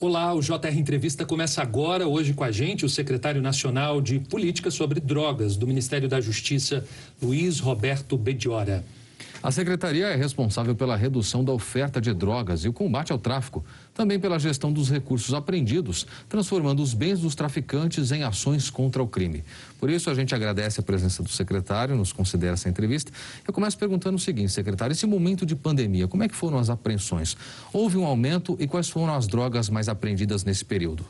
[0.00, 2.06] Olá, o JR Entrevista começa agora.
[2.06, 6.84] Hoje com a gente o secretário nacional de Política sobre Drogas do Ministério da Justiça,
[7.20, 8.84] Luiz Roberto Bediora.
[9.40, 13.64] A secretaria é responsável pela redução da oferta de drogas e o combate ao tráfico,
[13.94, 19.06] também pela gestão dos recursos apreendidos, transformando os bens dos traficantes em ações contra o
[19.06, 19.44] crime.
[19.78, 23.12] Por isso, a gente agradece a presença do secretário, nos considera essa entrevista.
[23.46, 26.68] Eu começo perguntando o seguinte, secretário: esse momento de pandemia, como é que foram as
[26.68, 27.36] apreensões?
[27.72, 31.04] Houve um aumento e quais foram as drogas mais apreendidas nesse período?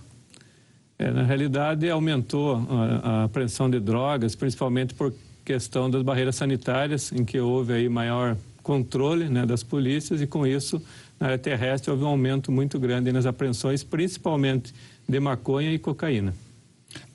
[0.99, 5.15] É, na realidade, aumentou a, a apreensão de drogas, principalmente por
[5.49, 10.47] questão das barreiras sanitárias, em que houve aí maior controle né, das polícias e com
[10.47, 10.81] isso
[11.19, 14.75] na área terrestre houve um aumento muito grande nas apreensões, principalmente
[15.09, 16.35] de maconha e cocaína.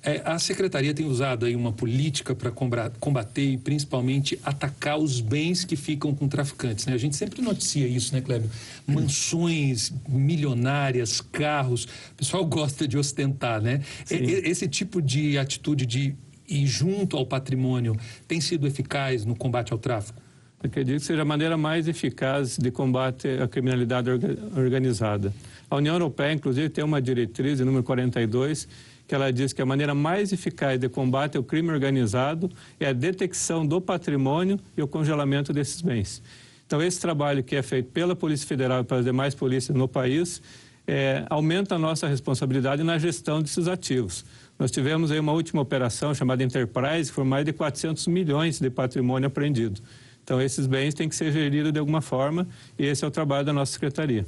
[0.01, 5.63] É, a secretaria tem usado aí uma política para combater e principalmente atacar os bens
[5.63, 6.85] que ficam com traficantes.
[6.87, 6.93] Né?
[6.93, 8.49] A gente sempre noticia isso, né, Clébio?
[8.87, 11.85] Mansões milionárias, carros.
[11.85, 13.81] O pessoal gosta de ostentar, né?
[14.09, 16.15] Esse tipo de atitude de
[16.47, 17.95] e junto ao patrimônio
[18.27, 20.21] tem sido eficaz no combate ao tráfico?
[20.61, 24.09] Eu acredito que seja a maneira mais eficaz de combate à criminalidade
[24.55, 25.33] organizada.
[25.69, 28.67] A União Europeia, inclusive, tem uma diretriz, número 42,
[29.05, 32.49] que ela diz que a maneira mais eficaz de combate ao crime organizado
[32.79, 36.21] é a detecção do patrimônio e o congelamento desses bens.
[36.65, 40.41] Então, esse trabalho que é feito pela Polícia Federal e pelas demais polícias no país
[40.87, 44.25] é, aumenta a nossa responsabilidade na gestão desses ativos.
[44.57, 48.69] Nós tivemos aí uma última operação chamada Enterprise, que foi mais de 400 milhões de
[48.69, 49.81] patrimônio apreendido.
[50.23, 52.47] Então, esses bens têm que ser geridos de alguma forma
[52.79, 54.25] e esse é o trabalho da nossa secretaria.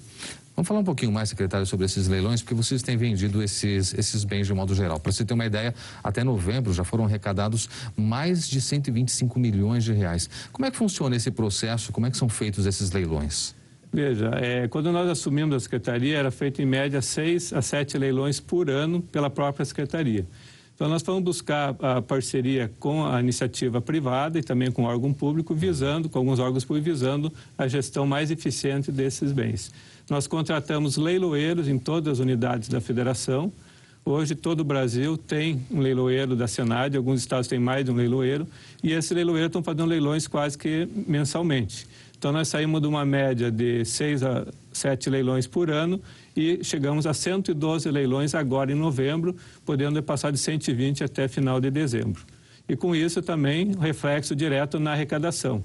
[0.55, 4.23] Vamos falar um pouquinho mais, secretário, sobre esses leilões, porque vocês têm vendido esses, esses
[4.23, 4.99] bens de modo geral.
[4.99, 5.73] Para você ter uma ideia,
[6.03, 10.29] até novembro já foram arrecadados mais de 125 milhões de reais.
[10.51, 11.91] Como é que funciona esse processo?
[11.91, 13.53] Como é que são feitos esses leilões?
[13.95, 18.41] Veja, é, quando nós assumimos a secretaria, era feito em média seis a sete leilões
[18.41, 20.25] por ano pela própria secretaria.
[20.75, 25.13] Então, nós vamos buscar a parceria com a iniciativa privada e também com o órgão
[25.13, 29.71] público, visando, com alguns órgãos públicos, visando a gestão mais eficiente desses bens.
[30.09, 33.49] Nós contratamos leiloeiros em todas as unidades da federação.
[34.03, 37.95] Hoje, todo o Brasil tem um leiloeiro da Senad, alguns estados têm mais de um
[37.95, 38.45] leiloeiro,
[38.83, 41.87] e esses leiloeiros estão fazendo leilões quase que mensalmente.
[42.17, 46.01] Então, nós saímos de uma média de seis a sete leilões por ano
[46.35, 51.71] e chegamos a 112 leilões agora em novembro, podendo passar de 120 até final de
[51.71, 52.23] dezembro.
[52.67, 55.61] E com isso também reflexo direto na arrecadação.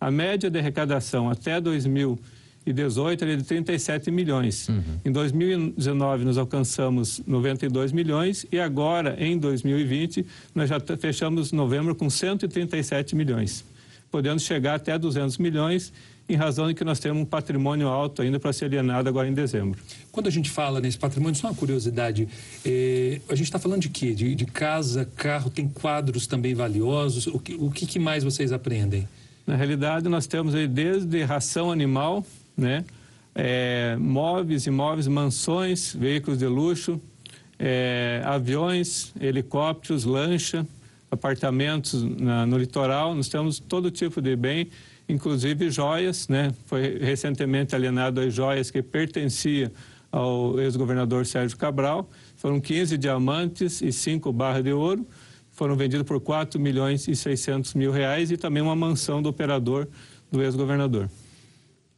[0.00, 4.68] A média de arrecadação até 2018 era de 37 milhões.
[4.68, 4.82] Uhum.
[5.04, 12.08] Em 2019 nós alcançamos 92 milhões e agora em 2020 nós já fechamos novembro com
[12.08, 13.64] 137 milhões
[14.10, 15.92] podendo chegar até 200 milhões,
[16.28, 19.32] em razão de que nós temos um patrimônio alto ainda para ser alienado agora em
[19.32, 19.80] dezembro.
[20.12, 22.28] Quando a gente fala nesse patrimônio, só uma curiosidade,
[22.64, 24.14] eh, a gente está falando de quê?
[24.14, 29.08] De, de, casa, carro, tem quadros também valiosos, o que, o que mais vocês aprendem?
[29.46, 32.84] Na realidade, nós temos aí desde ração animal, né?
[33.34, 37.00] É, móveis, imóveis, mansões, veículos de luxo,
[37.58, 40.66] é, aviões, helicópteros, lancha,
[41.10, 44.70] apartamentos na, no litoral, nós temos todo tipo de bem,
[45.08, 46.52] inclusive joias, né?
[46.66, 49.72] Foi recentemente alienado as joias que pertencia
[50.10, 52.08] ao ex-governador Sérgio Cabral.
[52.36, 55.06] Foram 15 diamantes e 5 barras de ouro.
[55.52, 59.88] Foram vendidos por 4 milhões e 600 mil reais e também uma mansão do operador
[60.30, 61.10] do ex-governador.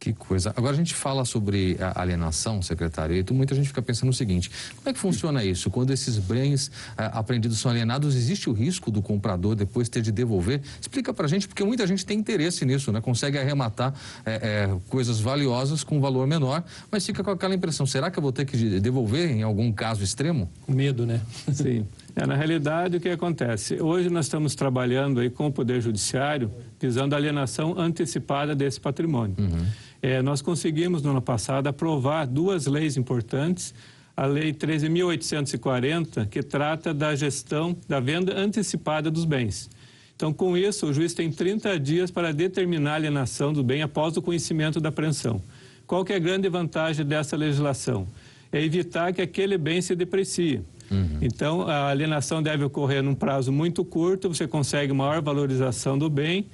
[0.01, 0.51] Que coisa.
[0.57, 4.51] Agora a gente fala sobre a alienação, secretário, e muita gente fica pensando o seguinte:
[4.77, 5.69] como é que funciona isso?
[5.69, 10.11] Quando esses bens ah, apreendidos são alienados, existe o risco do comprador depois ter de
[10.11, 10.63] devolver?
[10.81, 13.03] Explica pra gente, porque muita gente tem interesse nisso, né?
[13.03, 13.93] Consegue arrematar
[14.25, 18.23] é, é, coisas valiosas com valor menor, mas fica com aquela impressão: será que eu
[18.23, 20.51] vou ter que devolver em algum caso extremo?
[20.63, 21.21] Com medo, né?
[21.53, 21.87] Sim.
[22.21, 23.81] É, na realidade, o que acontece?
[23.81, 29.37] Hoje nós estamos trabalhando aí com o Poder Judiciário visando a alienação antecipada desse patrimônio.
[29.39, 29.67] Uhum.
[30.03, 33.75] É, nós conseguimos, no ano passado, aprovar duas leis importantes.
[34.15, 39.71] A Lei 13.840, que trata da gestão da venda antecipada dos bens.
[40.15, 44.19] Então, com isso, o juiz tem 30 dias para determinar a alienação do bem após
[44.19, 45.41] o conhecimento da apreensão.
[45.87, 48.07] Qual que é a grande vantagem dessa legislação?
[48.53, 50.61] É evitar que aquele bem se deprecie.
[50.91, 51.19] Uhum.
[51.21, 56.47] Então, a alienação deve ocorrer num prazo muito curto, você consegue maior valorização do bem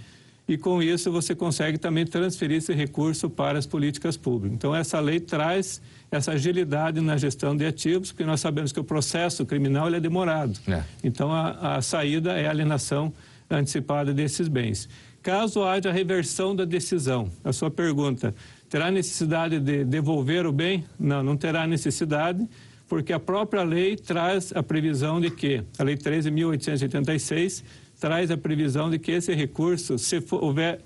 [0.49, 4.57] e com isso você consegue também transferir esse recurso para as políticas públicas.
[4.57, 5.81] Então essa lei traz
[6.11, 10.57] essa agilidade na gestão de ativos, porque nós sabemos que o processo criminal é demorado.
[10.69, 10.83] É.
[11.03, 13.13] Então a, a saída é a alienação
[13.51, 14.89] antecipada desses bens.
[15.21, 18.33] Caso haja reversão da decisão, a sua pergunta,
[18.69, 20.85] Terá necessidade de devolver o bem?
[20.99, 22.47] Não, não terá necessidade,
[22.89, 27.65] porque a própria lei traz a previsão de que, a Lei 13.886,
[27.99, 30.81] traz a previsão de que esse recurso, se for, houver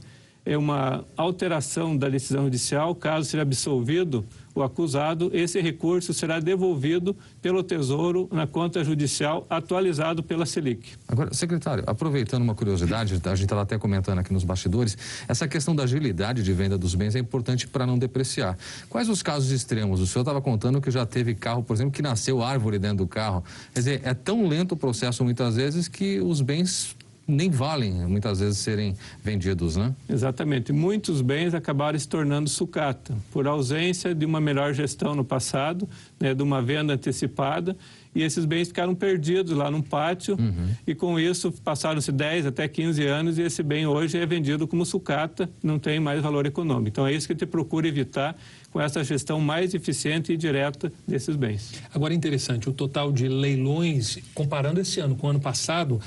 [0.46, 7.62] uma alteração da decisão judicial, caso seja absolvido o acusado, esse recurso será devolvido pelo
[7.62, 10.92] Tesouro na conta judicial, atualizado pela Selic.
[11.06, 14.96] Agora, secretário, aproveitando uma curiosidade, a gente estava até comentando aqui nos bastidores,
[15.28, 18.58] essa questão da agilidade de venda dos bens é importante para não depreciar.
[18.88, 20.00] Quais os casos extremos?
[20.00, 23.06] O senhor estava contando que já teve carro, por exemplo, que nasceu árvore dentro do
[23.06, 23.44] carro.
[23.72, 26.96] Quer dizer, é tão lento o processo muitas vezes que os bens
[27.31, 29.94] nem valem muitas vezes serem vendidos, né?
[30.09, 30.73] Exatamente.
[30.73, 35.88] Muitos bens acabaram se tornando sucata por ausência de uma melhor gestão no passado,
[36.19, 37.77] né, de uma venda antecipada
[38.15, 40.69] e esses bens ficaram perdidos lá num pátio uhum.
[40.87, 44.85] e com isso passaram-se 10 até 15 anos e esse bem hoje é vendido como
[44.85, 46.88] sucata, não tem mais valor econômico.
[46.88, 48.37] Então é isso que a gente procura evitar
[48.73, 51.81] com essa gestão mais eficiente e direta desses bens.
[51.94, 56.00] Agora interessante, o total de leilões, comparando esse ano com o ano passado,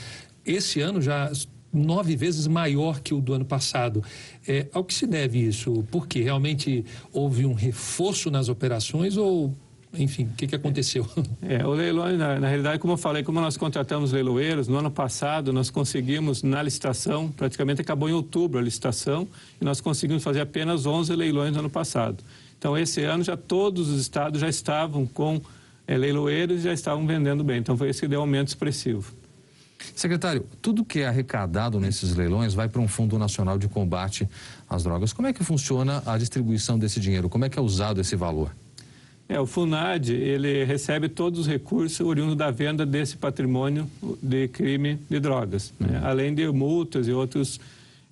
[0.46, 1.32] esse ano já
[1.74, 4.04] nove vezes maior que o do ano passado.
[4.48, 5.84] É, ao que se deve isso?
[5.90, 9.54] Porque realmente houve um reforço nas operações ou
[9.96, 11.08] enfim, o que, que aconteceu?
[11.42, 14.90] É, o leilão, na, na, realidade, como eu falei, como nós contratamos leiloeiros, no ano
[14.90, 19.28] passado nós conseguimos, na licitação, praticamente acabou em outubro a licitação,
[19.60, 22.24] e nós conseguimos fazer apenas 11 leilões no ano passado.
[22.58, 25.42] Então, esse ano já todos os estados já estavam com
[25.86, 27.58] é, leiloeiros e já estavam vendendo bem.
[27.58, 29.14] Então, foi esse que deu aumento expressivo.
[29.96, 34.28] Secretário, tudo que é arrecadado nesses leilões vai para um Fundo Nacional de Combate
[34.70, 35.14] às Drogas.
[35.14, 37.30] Como é que funciona a distribuição desse dinheiro?
[37.30, 38.52] Como é que é usado esse valor?
[39.28, 43.90] É, o FUNAD, ele recebe todos os recursos oriundos da venda desse patrimônio
[44.22, 46.00] de crime de drogas, né?
[46.00, 46.06] uhum.
[46.06, 47.60] além de multas e outros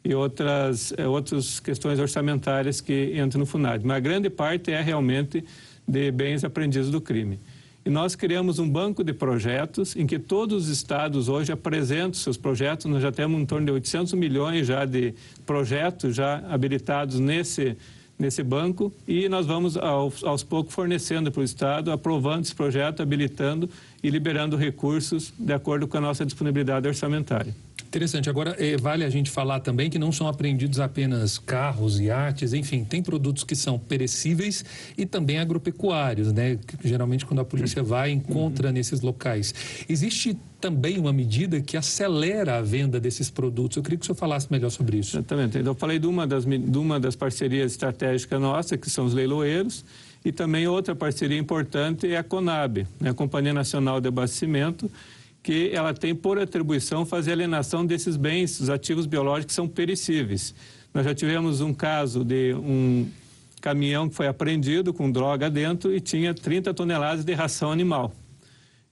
[0.03, 3.85] e outras, é, outras questões orçamentárias que entram no FUNAD.
[3.85, 5.43] Mas a grande parte é realmente
[5.87, 7.39] de bens apreendidos do crime.
[7.83, 12.37] E nós criamos um banco de projetos em que todos os estados hoje apresentam seus
[12.37, 12.85] projetos.
[12.85, 17.75] Nós já temos em torno de 800 milhões já de projetos já habilitados nesse
[18.21, 23.01] nesse banco e nós vamos aos, aos poucos fornecendo para o estado, aprovando esse projeto,
[23.01, 23.67] habilitando
[24.03, 27.53] e liberando recursos de acordo com a nossa disponibilidade orçamentária.
[27.91, 28.29] Interessante.
[28.29, 32.85] Agora, é, vale a gente falar também que não são apreendidos apenas carros, iates, enfim,
[32.85, 34.63] tem produtos que são perecíveis
[34.97, 36.57] e também agropecuários, né?
[36.81, 38.73] Geralmente, quando a polícia vai, encontra uhum.
[38.73, 39.53] nesses locais.
[39.89, 43.75] Existe também uma medida que acelera a venda desses produtos.
[43.75, 45.17] Eu queria que o senhor falasse melhor sobre isso.
[45.17, 45.57] Exatamente.
[45.57, 49.83] Eu falei de uma das, de uma das parcerias estratégicas nossas, que são os leiloeiros,
[50.23, 53.09] e também outra parceria importante é a CONAB, né?
[53.09, 54.89] a Companhia Nacional de Abastecimento,
[55.43, 60.53] que ela tem por atribuição fazer alienação desses bens, os ativos biológicos são perecíveis.
[60.93, 63.07] Nós já tivemos um caso de um
[63.61, 68.13] caminhão que foi apreendido com droga dentro e tinha 30 toneladas de ração animal.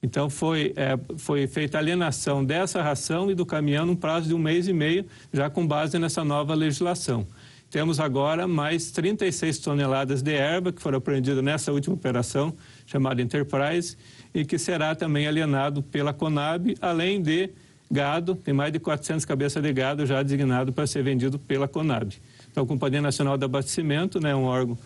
[0.02, 4.38] Então foi, é, foi feita alienação dessa ração e do caminhão num prazo de um
[4.38, 7.26] mês e meio, já com base nessa nova legislação.
[7.70, 12.52] Temos agora mais 36 toneladas de erva que foram apreendidas nessa última operação,
[12.86, 13.96] chamada Enterprise,
[14.34, 17.50] e que será também alienado pela Conab, além de
[17.90, 22.14] gado, tem mais de 400 cabeças de gado já designado para ser vendido pela Conab.
[22.50, 24.78] Então, a Companhia Nacional de Abastecimento é né, um órgão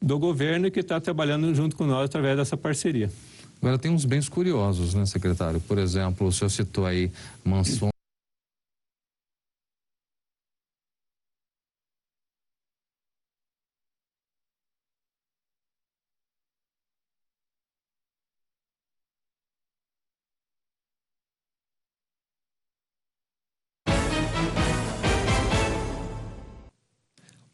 [0.00, 3.10] do governo que está trabalhando junto com nós através dessa parceria.
[3.60, 5.60] Agora, tem uns bens curiosos, né, secretário?
[5.60, 7.10] Por exemplo, o senhor citou aí
[7.44, 7.95] mansões.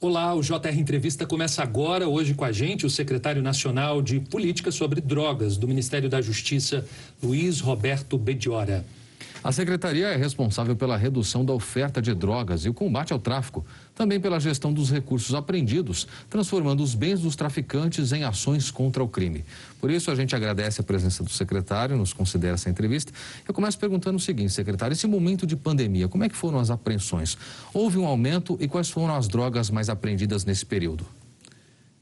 [0.02, 4.72] Olá, o JR Entrevista começa agora, hoje com a gente, o secretário nacional de Política
[4.72, 6.84] sobre Drogas do Ministério da Justiça,
[7.22, 8.84] Luiz Roberto Bediora.
[9.42, 13.64] A secretaria é responsável pela redução da oferta de drogas e o combate ao tráfico,
[13.94, 19.08] também pela gestão dos recursos apreendidos, transformando os bens dos traficantes em ações contra o
[19.08, 19.44] crime.
[19.80, 23.12] Por isso, a gente agradece a presença do secretário, nos considera essa entrevista.
[23.46, 26.70] Eu começo perguntando o seguinte, secretário: esse momento de pandemia, como é que foram as
[26.70, 27.36] apreensões?
[27.74, 31.04] Houve um aumento e quais foram as drogas mais apreendidas nesse período?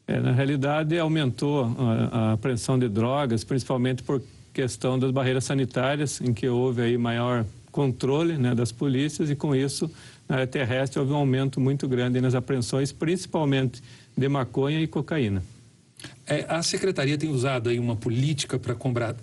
[0.07, 4.21] É, na realidade, aumentou a, a apreensão de drogas, principalmente por
[4.53, 9.55] questão das barreiras sanitárias, em que houve aí maior controle né, das polícias e com
[9.55, 9.91] isso
[10.29, 13.83] na área terrestre houve um aumento muito grande nas apreensões, principalmente
[14.17, 15.43] de maconha e cocaína.
[16.27, 18.75] É, a secretaria tem usado aí uma política para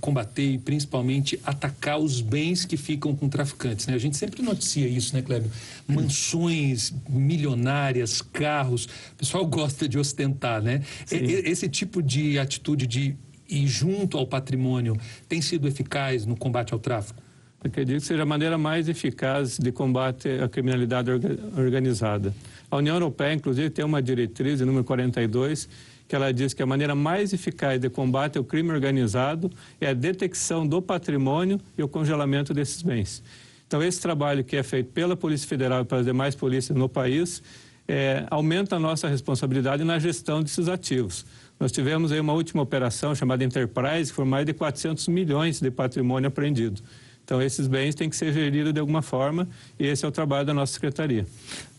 [0.01, 3.87] combater e principalmente atacar os bens que ficam com traficantes.
[3.87, 3.93] Né?
[3.93, 5.49] A gente sempre noticia isso, né, Kleber?
[5.87, 8.85] Mansões milionárias, carros.
[9.13, 10.83] O pessoal gosta de ostentar, né?
[11.09, 13.15] Esse tipo de atitude de
[13.49, 14.95] ir junto ao patrimônio
[15.27, 17.21] tem sido eficaz no combate ao tráfico?
[17.63, 21.09] Acredito que seja a maneira mais eficaz de combate à criminalidade
[21.57, 22.33] organizada.
[22.69, 25.67] A União Europeia, inclusive, tem uma diretriz, número 42,
[26.07, 29.51] que ela diz que a maneira mais eficaz de combate ao crime organizado
[29.81, 33.23] é a detecção do patrimônio e o congelamento desses bens.
[33.67, 37.43] Então, esse trabalho que é feito pela Polícia Federal e pelas demais polícias no país
[37.87, 41.25] é, aumenta a nossa responsabilidade na gestão desses ativos.
[41.59, 45.71] Nós tivemos aí uma última operação chamada Enterprise, que foi mais de 400 milhões de
[45.71, 46.81] patrimônio apreendido.
[47.23, 50.45] Então, esses bens têm que ser geridos de alguma forma e esse é o trabalho
[50.45, 51.25] da nossa secretaria.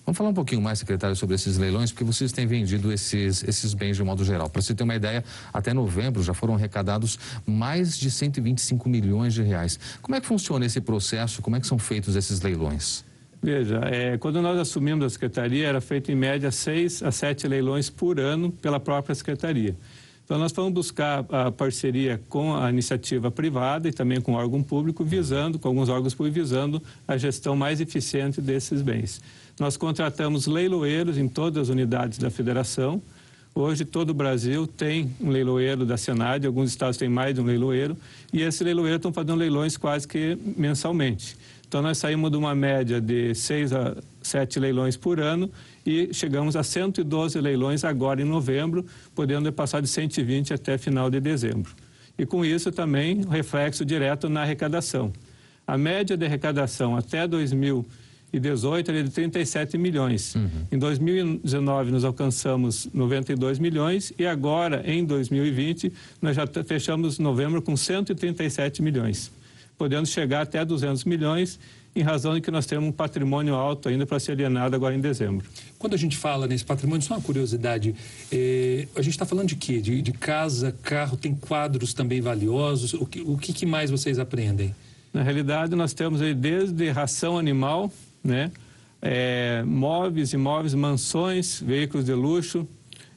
[0.04, 3.74] Vamos falar um pouquinho mais, secretário, sobre esses leilões, porque vocês têm vendido esses, esses
[3.74, 4.48] bens de modo geral.
[4.48, 9.42] Para você ter uma ideia, até novembro já foram arrecadados mais de 125 milhões de
[9.42, 9.78] reais.
[10.02, 11.40] Como é que funciona esse processo?
[11.40, 13.04] Como é que são feitos esses leilões?
[13.42, 17.88] Veja, é, quando nós assumimos a secretaria, era feito em média seis a sete leilões
[17.88, 19.76] por ano pela própria secretaria.
[20.24, 24.62] Então, nós vamos buscar a parceria com a iniciativa privada e também com o órgão
[24.62, 29.22] público, visando, com alguns órgãos públicos, visando a gestão mais eficiente desses bens.
[29.58, 33.00] Nós contratamos leiloeiros em todas as unidades da federação.
[33.54, 37.44] Hoje, todo o Brasil tem um leiloeiro da Senad, alguns estados têm mais de um
[37.44, 37.96] leiloeiro,
[38.30, 41.38] e esses leiloeiros estão fazendo leilões quase que mensalmente.
[41.68, 45.50] Então, nós saímos de uma média de seis a sete leilões por ano
[45.84, 51.20] e chegamos a 112 leilões agora em novembro, podendo passar de 120 até final de
[51.20, 51.70] dezembro.
[52.18, 55.12] E com isso também reflexo direto na arrecadação.
[55.66, 60.34] A média de arrecadação até 2018 era de 37 milhões.
[60.34, 60.48] Uhum.
[60.72, 67.76] Em 2019 nós alcançamos 92 milhões e agora em 2020 nós já fechamos novembro com
[67.76, 69.30] 137 milhões,
[69.78, 71.58] podendo chegar até 200 milhões
[71.94, 75.00] em razão de que nós temos um patrimônio alto ainda para ser alienado agora em
[75.00, 75.46] dezembro.
[75.78, 77.94] Quando a gente fala nesse patrimônio, só uma curiosidade,
[78.30, 79.80] é, a gente está falando de quê?
[79.80, 84.74] De, de, casa, carro, tem quadros também valiosos, o que, o que mais vocês aprendem?
[85.12, 87.90] Na realidade, nós temos aí desde ração animal,
[88.22, 88.50] né?
[89.00, 92.66] É, móveis, imóveis, mansões, veículos de luxo,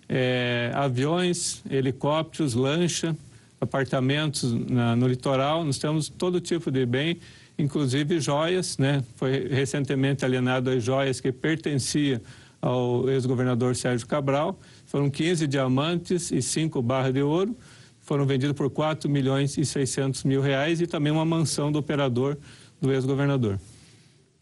[0.08, 3.16] é, aviões, helicópteros, lancha,
[3.62, 7.20] apartamentos na, no litoral, nós temos todo tipo de bem
[7.62, 9.04] inclusive joias, né?
[9.16, 12.22] Foi recentemente alienado as joias que pertencia
[12.62, 14.60] ao ex-governador Sérgio Cabral.
[14.86, 17.56] Foram 15 diamantes e 5 barras de ouro.
[18.02, 22.38] Foram vendidos por 4 milhões e 600 mil reais e também uma mansão do operador
[22.80, 23.60] do ex-governador.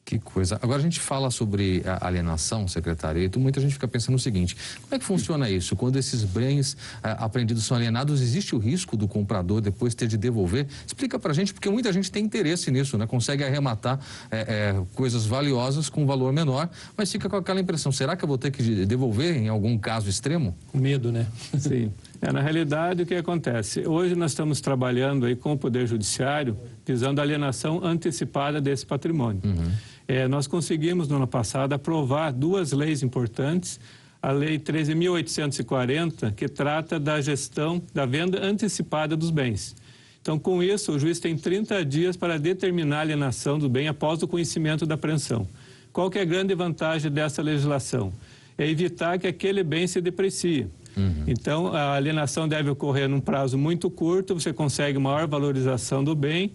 [0.10, 0.58] Que coisa.
[0.60, 4.58] Agora a gente fala sobre a alienação, secretário, e muita gente fica pensando o seguinte:
[4.82, 5.76] como é que funciona isso?
[5.76, 10.18] Quando esses bens é, apreendidos são alienados, existe o risco do comprador depois ter de
[10.18, 10.66] devolver?
[10.84, 13.06] Explica pra gente, porque muita gente tem interesse nisso, né?
[13.06, 14.00] Consegue arrematar
[14.32, 18.28] é, é, coisas valiosas com valor menor, mas fica com aquela impressão: será que eu
[18.28, 20.58] vou ter que devolver em algum caso extremo?
[20.74, 21.28] Medo, né?
[21.56, 21.94] Sim.
[22.20, 23.88] É, na realidade, o que acontece?
[23.88, 29.42] Hoje nós estamos trabalhando aí com o Poder Judiciário, visando a alienação antecipada desse patrimônio.
[29.46, 29.72] Uhum.
[30.10, 33.80] É, nós conseguimos, no ano passado, aprovar duas leis importantes.
[34.20, 39.76] A Lei 13.840, que trata da gestão da venda antecipada dos bens.
[40.20, 44.24] Então, com isso, o juiz tem 30 dias para determinar a alienação do bem após
[44.24, 45.48] o conhecimento da apreensão.
[45.94, 48.12] Qual que é a grande vantagem dessa legislação?
[48.58, 50.68] É evitar que aquele bem se deprecie.
[50.98, 51.24] Uhum.
[51.28, 56.52] Então, a alienação deve ocorrer num prazo muito curto, você consegue maior valorização do bem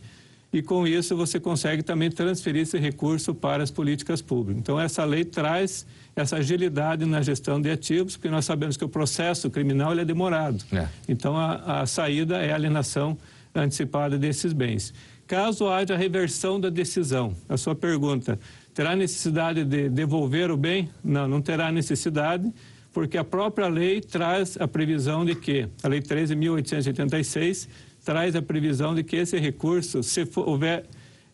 [0.54, 4.60] e com isso você consegue também transferir esse recurso para as políticas públicas.
[4.60, 5.84] Então essa lei traz
[6.14, 10.64] essa agilidade na gestão de ativos, porque nós sabemos que o processo criminal é demorado.
[10.72, 10.86] É.
[11.08, 13.18] Então a, a saída é a alienação
[13.52, 14.94] antecipada desses bens.
[15.26, 18.38] Caso haja reversão da decisão, a sua pergunta,
[18.72, 20.88] terá necessidade de devolver o bem?
[21.02, 22.48] Não, não terá necessidade,
[22.92, 27.66] porque a própria lei traz a previsão de que, a Lei 13.886,
[28.04, 30.84] traz a previsão de que esse recurso, se for, houver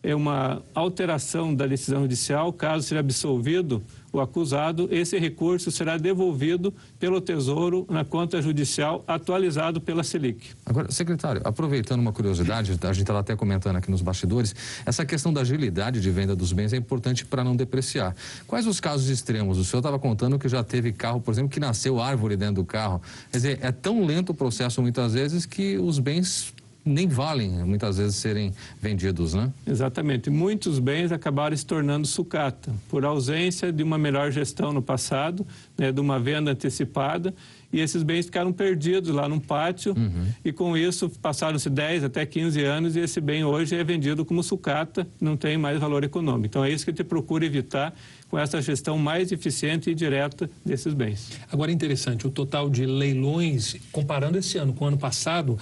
[0.03, 6.73] é uma alteração da decisão judicial, caso seja absolvido o acusado, esse recurso será devolvido
[6.99, 10.49] pelo Tesouro na conta judicial atualizado pela Selic.
[10.65, 14.53] Agora, secretário, aproveitando uma curiosidade, a gente estava até comentando aqui nos bastidores,
[14.85, 18.15] essa questão da agilidade de venda dos bens é importante para não depreciar.
[18.47, 19.57] Quais os casos extremos?
[19.57, 22.65] O senhor estava contando que já teve carro, por exemplo, que nasceu árvore dentro do
[22.65, 23.01] carro.
[23.31, 27.97] Quer dizer, é tão lento o processo muitas vezes que os bens nem valem muitas
[27.97, 29.51] vezes serem vendidos, né?
[29.65, 30.29] Exatamente.
[30.29, 35.45] Muitos bens acabaram se tornando sucata por ausência de uma melhor gestão no passado,
[35.77, 37.33] né, de uma venda antecipada
[37.73, 40.27] e esses bens ficaram perdidos lá num pátio uhum.
[40.43, 44.43] e com isso passaram-se 10 até 15 anos e esse bem hoje é vendido como
[44.43, 46.47] sucata, não tem mais valor econômico.
[46.47, 47.93] Então é isso que a gente procura evitar
[48.29, 51.31] com essa gestão mais eficiente e direta desses bens.
[51.51, 55.57] Agora é interessante, o total de leilões, comparando esse ano com o ano passado,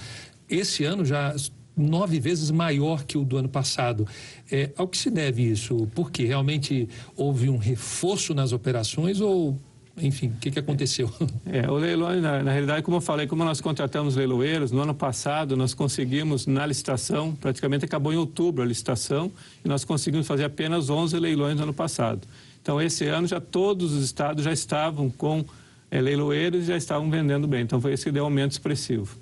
[0.50, 1.34] esse ano já
[1.76, 4.06] nove vezes maior que o do ano passado.
[4.50, 5.88] É, ao que se deve isso?
[5.94, 9.58] Porque realmente houve um reforço nas operações ou
[10.02, 11.12] enfim, o que, que aconteceu?
[11.44, 14.94] É, o leilão, na, na, realidade, como eu falei, como nós contratamos leiloeiros, no ano
[14.94, 19.30] passado nós conseguimos, na licitação, praticamente acabou em outubro a licitação,
[19.64, 22.26] e nós conseguimos fazer apenas 11 leilões no ano passado.
[22.62, 25.44] Então, esse ano já todos os estados já estavam com
[25.90, 27.62] é, leiloeiros e já estavam vendendo bem.
[27.62, 29.18] Então, foi esse que deu um aumento expressivo.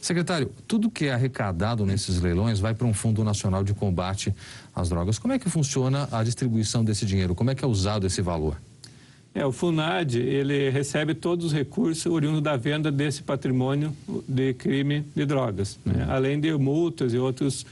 [0.00, 4.34] Secretário, tudo que é arrecadado nesses leilões vai para um Fundo Nacional de Combate
[4.74, 5.18] às Drogas.
[5.18, 7.34] Como é que funciona a distribuição desse dinheiro?
[7.34, 8.56] Como é que é usado esse valor?
[9.34, 13.96] É, o FUNAD, ele recebe todos os recursos oriundos da venda desse patrimônio
[14.28, 16.04] de crime de drogas, né?
[16.04, 16.12] uhum.
[16.12, 17.64] além de multas e outros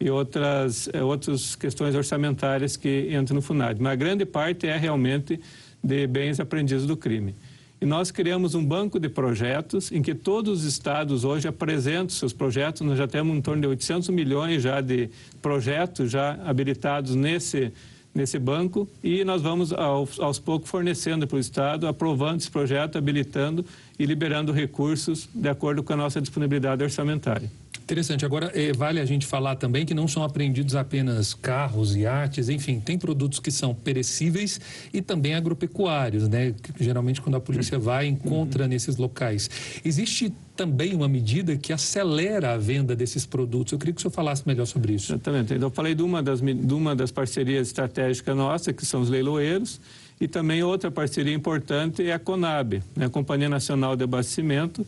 [0.00, 3.82] e outras, é, outras questões orçamentárias que entram no FUNAD.
[3.82, 5.38] Mas a grande parte é realmente
[5.84, 7.34] de bens apreendidos do crime.
[7.80, 12.32] E nós criamos um banco de projetos em que todos os estados hoje apresentam seus
[12.32, 12.82] projetos.
[12.82, 15.08] Nós já temos em torno de 800 milhões já de
[15.40, 17.72] projetos já habilitados nesse
[18.14, 22.98] nesse banco e nós vamos aos, aos poucos fornecendo para o Estado, aprovando esse projeto,
[22.98, 23.64] habilitando
[24.00, 27.50] e liberando recursos de acordo com a nossa disponibilidade orçamentária.
[27.82, 28.24] Interessante.
[28.24, 32.80] Agora, é, vale a gente falar também que não são apreendidos apenas carros, iates, enfim,
[32.80, 34.58] tem produtos que são perecíveis
[34.90, 36.54] e também agropecuários, né?
[36.62, 39.50] Que, geralmente, quando a polícia vai, encontra nesses locais.
[39.84, 43.74] Existe também uma medida que acelera a venda desses produtos.
[43.74, 45.12] Eu queria que o senhor falasse melhor sobre isso.
[45.12, 45.52] Exatamente.
[45.52, 49.10] Então, eu falei de uma das, de uma das parcerias estratégicas nossas, que são os
[49.10, 49.78] leiloeiros,
[50.20, 53.06] e também outra parceria importante é a CONAB, né?
[53.06, 54.86] a Companhia Nacional de Abastecimento,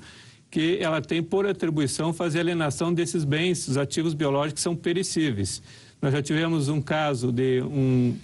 [0.51, 5.62] que ela tem por atribuição fazer alienação desses bens, os ativos biológicos que são perecíveis.
[6.03, 8.15] Nós já tivemos um caso de um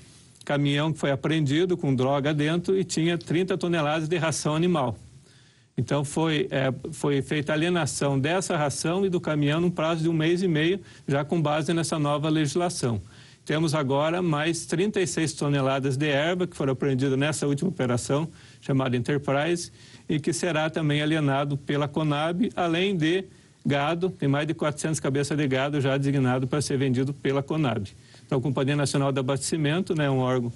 [0.45, 4.95] caminhão que foi apreendido com droga dentro e tinha 30 toneladas de ração animal.
[5.79, 10.12] Então, foi, é, foi feita alienação dessa ração e do caminhão num prazo de um
[10.12, 13.00] mês e meio, já com base nessa nova legislação.
[13.49, 18.28] Temos agora mais 36 toneladas de erva que foram apreendidas nessa última operação,
[18.61, 19.73] chamada Enterprise,
[20.06, 23.25] e que será também alienado pela Conab, além de
[23.65, 27.89] gado, tem mais de 400 cabeças de gado já designado para ser vendido pela Conab.
[28.26, 30.52] Então, a Companhia Nacional de Abastecimento, né, um órgão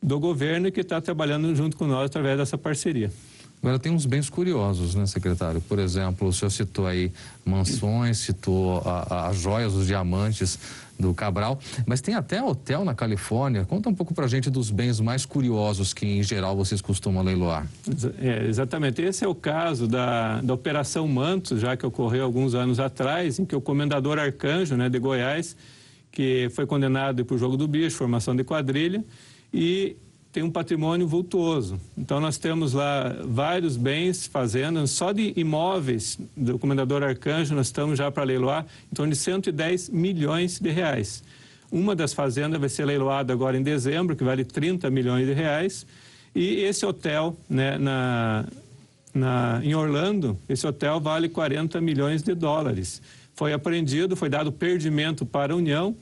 [0.00, 3.10] do governo que está trabalhando junto com nós através dessa parceria.
[3.60, 5.60] Agora, tem uns bens curiosos, né, secretário?
[5.60, 7.12] Por exemplo, o senhor citou aí
[7.44, 10.58] mansões, citou as joias, os diamantes
[11.00, 13.64] do Cabral, mas tem até hotel na Califórnia.
[13.64, 17.22] Conta um pouco para a gente dos bens mais curiosos que, em geral, vocês costumam
[17.22, 17.66] leiloar.
[18.18, 19.02] É, exatamente.
[19.02, 23.44] Esse é o caso da, da Operação Mantos, já que ocorreu alguns anos atrás, em
[23.44, 25.56] que o comendador Arcanjo, né, de Goiás,
[26.10, 29.04] que foi condenado por jogo do bicho, formação de quadrilha,
[29.52, 29.96] e
[30.32, 31.80] tem um patrimônio vultuoso.
[31.98, 37.98] Então, nós temos lá vários bens, fazendas, só de imóveis do Comendador Arcanjo, nós estamos
[37.98, 41.24] já para leiloar em torno de 110 milhões de reais.
[41.70, 45.86] Uma das fazendas vai ser leiloada agora em dezembro, que vale 30 milhões de reais.
[46.34, 48.44] E esse hotel, né, na,
[49.12, 53.02] na, em Orlando, esse hotel vale 40 milhões de dólares.
[53.34, 55.96] Foi apreendido, foi dado perdimento para a União,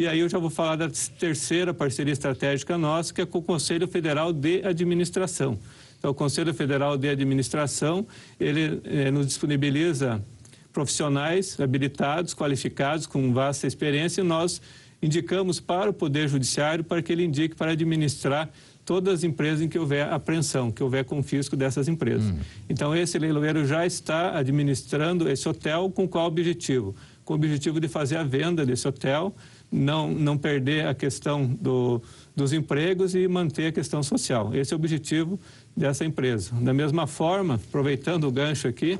[0.00, 3.42] e aí eu já vou falar da terceira parceria estratégica nossa, que é com o
[3.42, 5.58] Conselho Federal de Administração.
[5.98, 8.06] Então, o Conselho Federal de Administração,
[8.40, 10.24] ele eh, nos disponibiliza
[10.72, 14.62] profissionais habilitados, qualificados, com vasta experiência, e nós
[15.02, 18.48] indicamos para o Poder Judiciário para que ele indique para administrar
[18.86, 22.30] todas as empresas em que houver apreensão, que houver confisco dessas empresas.
[22.30, 22.38] Hum.
[22.70, 26.96] Então, esse leiloeiro já está administrando esse hotel com qual objetivo?
[27.22, 29.34] Com o objetivo de fazer a venda desse hotel
[29.70, 32.02] não, não perder a questão do,
[32.34, 34.54] dos empregos e manter a questão social.
[34.54, 35.38] Esse é o objetivo
[35.76, 36.52] dessa empresa.
[36.60, 38.98] Da mesma forma, aproveitando o gancho aqui,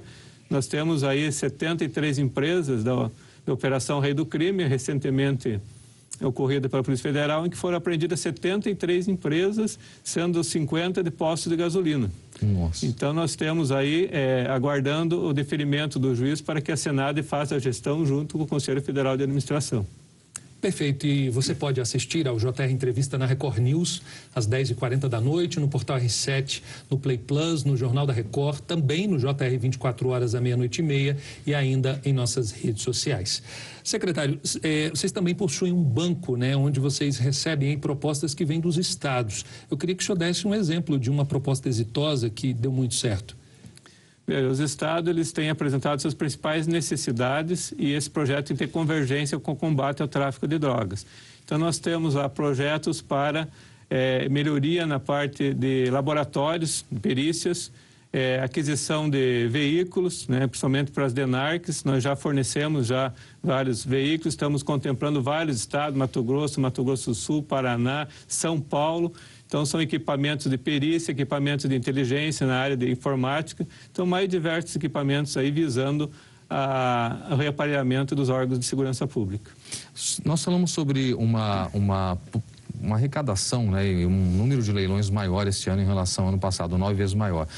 [0.48, 3.10] nós temos aí 73 empresas da,
[3.44, 5.60] da Operação Rei do Crime, recentemente
[6.20, 11.56] ocorrida pela Polícia Federal, em que foram apreendidas 73 empresas, sendo 50 de postos de
[11.56, 12.10] gasolina.
[12.42, 12.84] Nossa.
[12.84, 17.54] Então, nós temos aí, é, aguardando o deferimento do juiz para que a Senado faça
[17.54, 19.86] a gestão junto com o Conselho Federal de Administração.
[20.60, 21.06] Perfeito.
[21.06, 24.02] E você pode assistir ao JR Entrevista na Record News
[24.34, 29.06] às 10h40 da noite, no portal R7, no Play Plus, no Jornal da Record, também
[29.06, 33.42] no JR 24 horas à meia-noite e meia e ainda em nossas redes sociais.
[33.82, 38.76] Secretário, é, vocês também possuem um banco, né, onde vocês recebem propostas que vêm dos
[38.76, 39.46] estados.
[39.70, 42.94] Eu queria que o senhor desse um exemplo de uma proposta exitosa que deu muito
[42.94, 43.39] certo.
[44.50, 49.38] Os estados eles têm apresentado suas principais necessidades e esse projeto tem que ter convergência
[49.38, 51.04] com o combate ao tráfico de drogas.
[51.44, 53.48] Então, nós temos lá projetos para
[53.88, 57.72] é, melhoria na parte de laboratórios, perícias,
[58.12, 61.84] é, aquisição de veículos, né, principalmente para as DENARCs.
[61.84, 63.12] Nós já fornecemos já
[63.42, 69.12] vários veículos, estamos contemplando vários estados, Mato Grosso, Mato Grosso do Sul, Paraná, São Paulo.
[69.50, 73.66] Então, são equipamentos de perícia, equipamentos de inteligência na área de informática.
[73.90, 76.08] Então, mais diversos equipamentos aí visando
[77.32, 79.50] o reaparelhamento dos órgãos de segurança pública.
[80.24, 82.16] Nós falamos sobre uma, uma,
[82.80, 86.78] uma arrecadação, né, um número de leilões maior este ano em relação ao ano passado,
[86.78, 87.48] nove vezes maior.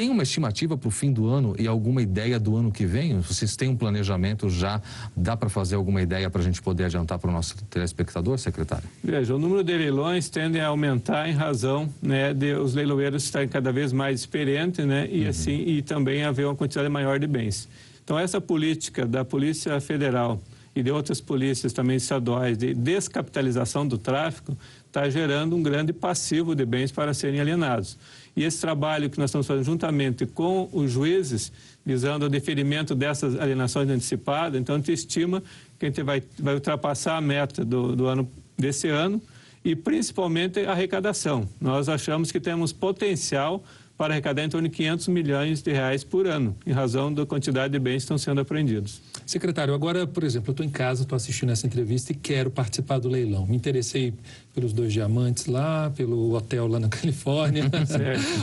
[0.00, 3.20] Tem uma estimativa para o fim do ano e alguma ideia do ano que vem?
[3.20, 4.80] Vocês têm um planejamento já?
[5.14, 8.88] Dá para fazer alguma ideia para a gente poder adiantar para o nosso telespectador, secretário?
[9.04, 13.46] Veja, o número de leilões tende a aumentar em razão né, de os leiloeiros estarem
[13.46, 15.28] cada vez mais experientes né, e, uhum.
[15.28, 17.68] assim, e também haver uma quantidade maior de bens.
[18.02, 20.40] Então, essa política da Polícia Federal
[20.74, 24.56] e de outras polícias também estaduais de descapitalização do tráfico
[24.86, 27.98] está gerando um grande passivo de bens para serem alienados.
[28.36, 31.52] E esse trabalho que nós estamos fazendo juntamente com os juízes,
[31.84, 35.42] visando o deferimento dessas alienações antecipadas, então a gente estima
[35.78, 39.20] que a gente vai, vai ultrapassar a meta do, do ano desse ano
[39.64, 41.48] e principalmente a arrecadação.
[41.60, 43.62] Nós achamos que temos potencial
[44.00, 47.70] para arrecadar em torno de 500 milhões de reais por ano, em razão da quantidade
[47.70, 49.02] de bens que estão sendo apreendidos.
[49.26, 52.98] Secretário, agora, por exemplo, eu estou em casa, estou assistindo essa entrevista e quero participar
[52.98, 53.44] do leilão.
[53.44, 54.14] Me interessei
[54.54, 57.64] pelos dois diamantes lá, pelo hotel lá na Califórnia.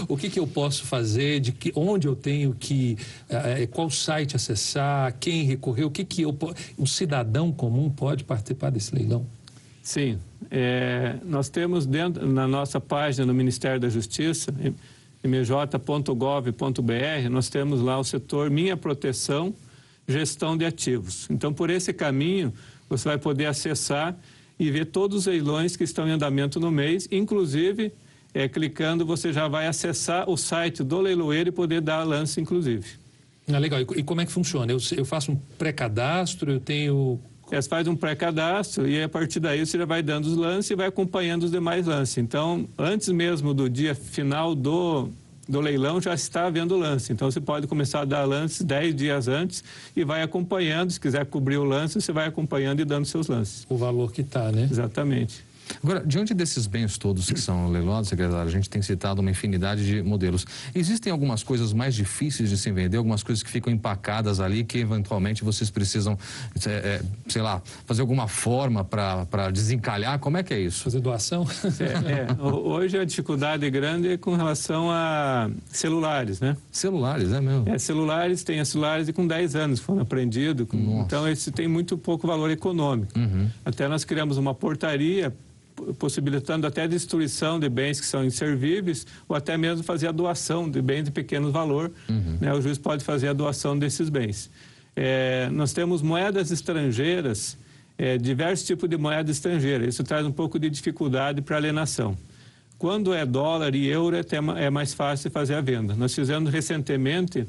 [0.08, 1.40] o que, que eu posso fazer?
[1.40, 2.96] De que, onde eu tenho que,
[3.28, 5.12] eh, qual site acessar?
[5.20, 5.86] Quem recorrer?
[5.86, 6.38] O que que eu,
[6.78, 9.26] o cidadão comum pode participar desse leilão?
[9.82, 10.20] Sim,
[10.52, 14.54] é, nós temos dentro na nossa página no Ministério da Justiça
[15.24, 16.54] mj.gov.br,
[17.30, 19.54] nós temos lá o setor Minha Proteção,
[20.08, 21.28] Gestão de Ativos.
[21.30, 22.54] Então, por esse caminho,
[22.90, 24.16] você vai poder acessar
[24.60, 27.92] e ver todos os leilões que estão em andamento no mês, inclusive,
[28.34, 32.88] é, clicando, você já vai acessar o site do leiloeiro e poder dar lance, inclusive.
[33.52, 33.80] Ah, legal.
[33.80, 34.72] E como é que funciona?
[34.72, 39.66] Eu, eu faço um pré-cadastro, eu tenho você faz um pré-cadastro e a partir daí
[39.66, 42.18] você já vai dando os lances e vai acompanhando os demais lances.
[42.18, 45.10] Então, antes mesmo do dia final do,
[45.48, 47.14] do leilão, já está havendo lance.
[47.14, 49.64] Então, você pode começar a dar lances 10 dias antes
[49.96, 50.92] e vai acompanhando.
[50.92, 53.66] Se quiser cobrir o lance, você vai acompanhando e dando seus lances.
[53.70, 54.68] O valor que está, né?
[54.70, 55.47] Exatamente.
[55.84, 59.86] Agora, diante desses bens todos que são leiloados, secretário, a gente tem citado uma infinidade
[59.86, 60.46] de modelos.
[60.74, 64.80] Existem algumas coisas mais difíceis de se vender, algumas coisas que ficam empacadas ali, que
[64.80, 66.18] eventualmente vocês precisam,
[66.66, 70.20] é, é, sei lá, fazer alguma forma para desencalhar?
[70.20, 70.84] Como é que é isso?
[70.84, 71.46] Fazer doação?
[71.80, 72.44] É, é.
[72.44, 76.58] Hoje a dificuldade grande é com relação a celulares, né?
[76.72, 77.70] Celulares, é mesmo?
[77.70, 80.68] É, celulares, tem celulares e com 10 anos foram apreendidos.
[80.74, 83.18] Então, esse tem muito pouco valor econômico.
[83.18, 83.50] Uhum.
[83.64, 85.34] Até nós criamos uma portaria
[85.98, 90.70] possibilitando até a destruição de bens que são inservíveis ou até mesmo fazer a doação
[90.70, 91.92] de bens de pequeno valor.
[92.10, 92.38] Uhum.
[92.42, 92.54] Né?
[92.54, 94.50] O juiz pode fazer a doação desses bens.
[94.96, 97.58] É, nós temos moedas estrangeiras,
[97.98, 99.86] é, diversos tipos de moeda estrangeira.
[99.86, 102.18] Isso traz um pouco de dificuldade para alienação.
[102.78, 104.24] Quando é dólar e euro, é,
[104.64, 105.96] é mais fácil fazer a venda.
[105.96, 107.48] Nós fizemos recentemente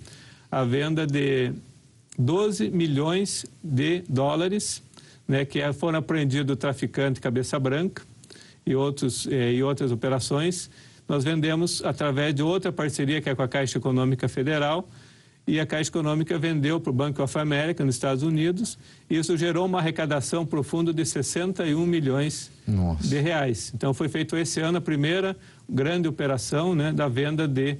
[0.50, 1.52] a venda de
[2.18, 4.82] 12 milhões de dólares,
[5.26, 8.02] né, que foram apreendidos do traficante Cabeça Branca,
[8.66, 10.70] e, outros, eh, e outras operações,
[11.08, 14.88] nós vendemos através de outra parceria que é com a Caixa Econômica Federal,
[15.46, 19.34] e a Caixa Econômica vendeu para o Banco of America nos Estados Unidos, e isso
[19.34, 23.08] gerou uma arrecadação profunda de 61 milhões Nossa.
[23.08, 23.72] de reais.
[23.74, 25.34] Então foi feito esse ano a primeira
[25.66, 27.78] grande operação né, da venda de,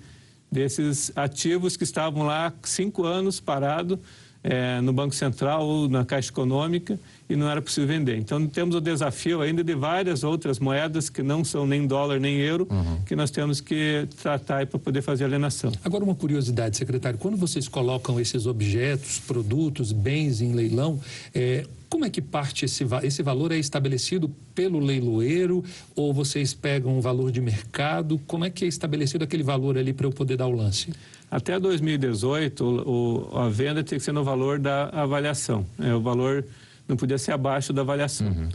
[0.50, 3.98] desses ativos que estavam lá cinco anos parados
[4.42, 6.98] é, no Banco Central ou na Caixa Econômica
[7.28, 8.16] e não era possível vender.
[8.16, 12.38] Então temos o desafio ainda de várias outras moedas que não são nem dólar nem
[12.38, 13.02] euro, uhum.
[13.04, 15.72] que nós temos que tratar para poder fazer alienação.
[15.84, 21.00] Agora uma curiosidade, secretário, quando vocês colocam esses objetos, produtos, bens em leilão,
[21.34, 25.64] é, como é que parte esse, esse valor é estabelecido pelo leiloeiro
[25.96, 28.20] ou vocês pegam um valor de mercado?
[28.26, 30.92] Como é que é estabelecido aquele valor ali para eu poder dar o lance?
[31.30, 35.66] Até 2018, o, o, a venda tinha que ser no valor da avaliação.
[35.78, 36.44] É, o valor
[36.86, 38.28] não podia ser abaixo da avaliação.
[38.28, 38.48] Uhum.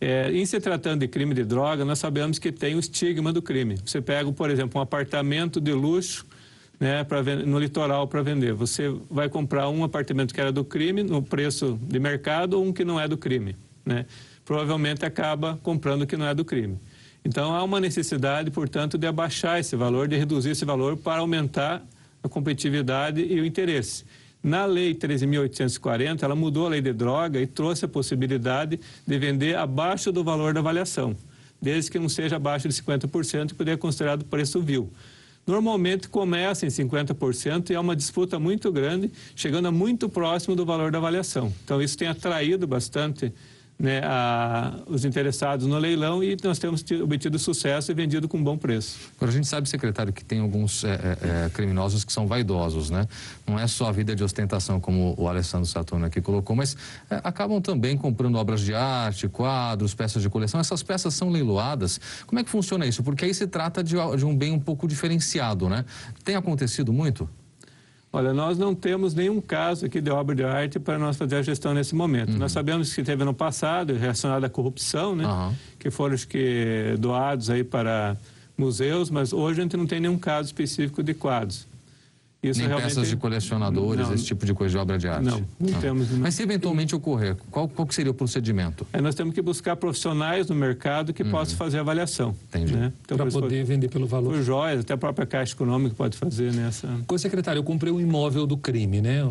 [0.00, 3.42] É, em se tratando de crime de droga, nós sabemos que tem o estigma do
[3.42, 3.76] crime.
[3.84, 6.24] Você pega, por exemplo, um apartamento de luxo
[6.78, 7.04] né,
[7.44, 8.52] no litoral para vender.
[8.52, 12.72] Você vai comprar um apartamento que era do crime, no preço de mercado, ou um
[12.72, 13.56] que não é do crime.
[13.84, 14.06] Né?
[14.44, 16.78] Provavelmente acaba comprando o que não é do crime.
[17.24, 21.84] Então, há uma necessidade, portanto, de abaixar esse valor, de reduzir esse valor para aumentar
[22.22, 24.04] a competitividade e o interesse.
[24.42, 29.56] Na Lei 13.840, ela mudou a lei de droga e trouxe a possibilidade de vender
[29.56, 31.16] abaixo do valor da avaliação,
[31.60, 34.90] desde que não seja abaixo de 50% e poder ser considerado preço vil.
[35.44, 40.64] Normalmente começa em 50% e é uma disputa muito grande, chegando a muito próximo do
[40.64, 41.52] valor da avaliação.
[41.64, 43.32] Então, isso tem atraído bastante
[43.78, 48.42] né, a, os interessados no leilão e nós temos tido, obtido sucesso e vendido com
[48.42, 48.98] bom preço.
[49.16, 52.90] Agora, a gente sabe, secretário, que tem alguns é, é, é, criminosos que são vaidosos,
[52.90, 53.06] né?
[53.46, 56.76] Não é só a vida de ostentação, como o Alessandro Saturno aqui colocou, mas
[57.08, 60.58] é, acabam também comprando obras de arte, quadros, peças de coleção.
[60.58, 62.00] Essas peças são leiloadas.
[62.26, 63.02] Como é que funciona isso?
[63.02, 65.84] Porque aí se trata de, de um bem um pouco diferenciado, né?
[66.24, 67.28] Tem acontecido muito?
[68.10, 71.42] Olha, nós não temos nenhum caso aqui de obra de arte para nós fazer a
[71.42, 72.32] gestão nesse momento.
[72.32, 72.38] Uhum.
[72.38, 75.26] Nós sabemos que teve no passado, relacionado à corrupção, né?
[75.26, 75.54] Uhum.
[75.78, 78.16] Que foram os que doados aí para
[78.56, 81.67] museus, mas hoje a gente não tem nenhum caso específico de quadros.
[82.40, 82.90] Isso Nem realmente...
[82.90, 85.24] peças de colecionadores, não, esse tipo de coisa de obra de arte?
[85.24, 85.80] Não, não, não.
[85.80, 86.08] temos.
[86.12, 88.86] Mas se eventualmente ocorrer, qual, qual seria o procedimento?
[88.92, 91.32] É, nós temos que buscar profissionais no mercado que uhum.
[91.32, 92.36] possam fazer a avaliação.
[92.48, 92.76] Entendi.
[92.76, 92.92] Né?
[93.04, 94.34] Então, Para poder vender pelo valor.
[94.34, 96.88] Por joias, até a própria Caixa Econômica pode fazer nessa...
[97.08, 99.28] Co-secretário, eu comprei um imóvel do crime, né?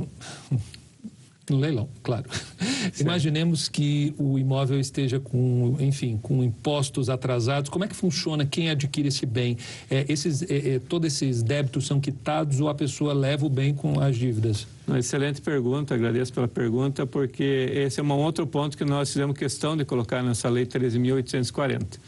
[1.49, 2.25] No leilão, claro.
[2.77, 3.01] Certo.
[3.01, 7.69] Imaginemos que o imóvel esteja com, enfim, com impostos atrasados.
[7.69, 8.45] Como é que funciona?
[8.45, 9.57] Quem adquire esse bem?
[9.89, 13.73] É, esses, é, é, todos esses débitos são quitados ou a pessoa leva o bem
[13.73, 14.67] com as dívidas?
[14.87, 19.37] Uma excelente pergunta, agradeço pela pergunta, porque esse é um outro ponto que nós fizemos
[19.37, 21.99] questão de colocar nessa lei 13.840.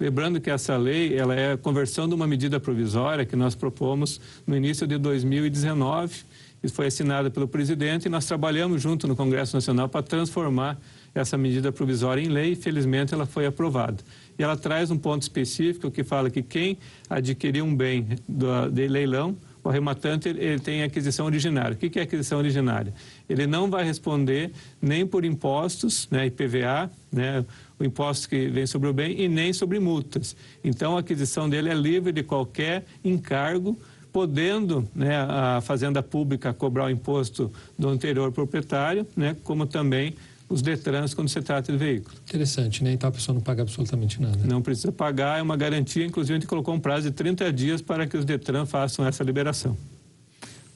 [0.00, 4.20] Lembrando que essa lei ela é a conversão de uma medida provisória que nós propomos
[4.44, 6.24] no início de 2019
[6.64, 10.80] isso foi assinado pelo presidente e nós trabalhamos junto no Congresso Nacional para transformar
[11.14, 14.02] essa medida provisória em lei e, felizmente, ela foi aprovada.
[14.38, 18.88] E ela traz um ponto específico que fala que quem adquirir um bem do, de
[18.88, 21.74] leilão, o arrematante ele, tem aquisição originária.
[21.74, 22.94] O que, que é aquisição originária?
[23.28, 24.50] Ele não vai responder
[24.80, 27.44] nem por impostos, né, IPVA, né,
[27.78, 30.34] o imposto que vem sobre o bem, e nem sobre multas.
[30.62, 33.78] Então, a aquisição dele é livre de qualquer encargo
[34.14, 40.14] podendo né, a fazenda pública cobrar o imposto do anterior proprietário, né, como também
[40.48, 42.14] os Detrans quando se trata de veículo.
[42.28, 42.92] Interessante, né?
[42.92, 44.38] Então a pessoa não paga absolutamente nada.
[44.44, 46.06] Não precisa pagar, é uma garantia.
[46.06, 49.24] Inclusive, a gente colocou um prazo de 30 dias para que os Detran façam essa
[49.24, 49.76] liberação.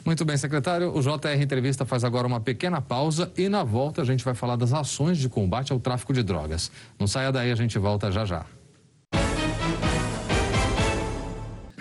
[0.05, 0.93] Muito bem, secretário.
[0.97, 4.57] O JR Entrevista faz agora uma pequena pausa e na volta a gente vai falar
[4.57, 6.73] das ações de combate ao tráfico de drogas.
[6.99, 8.45] Não saia daí, a gente volta já já.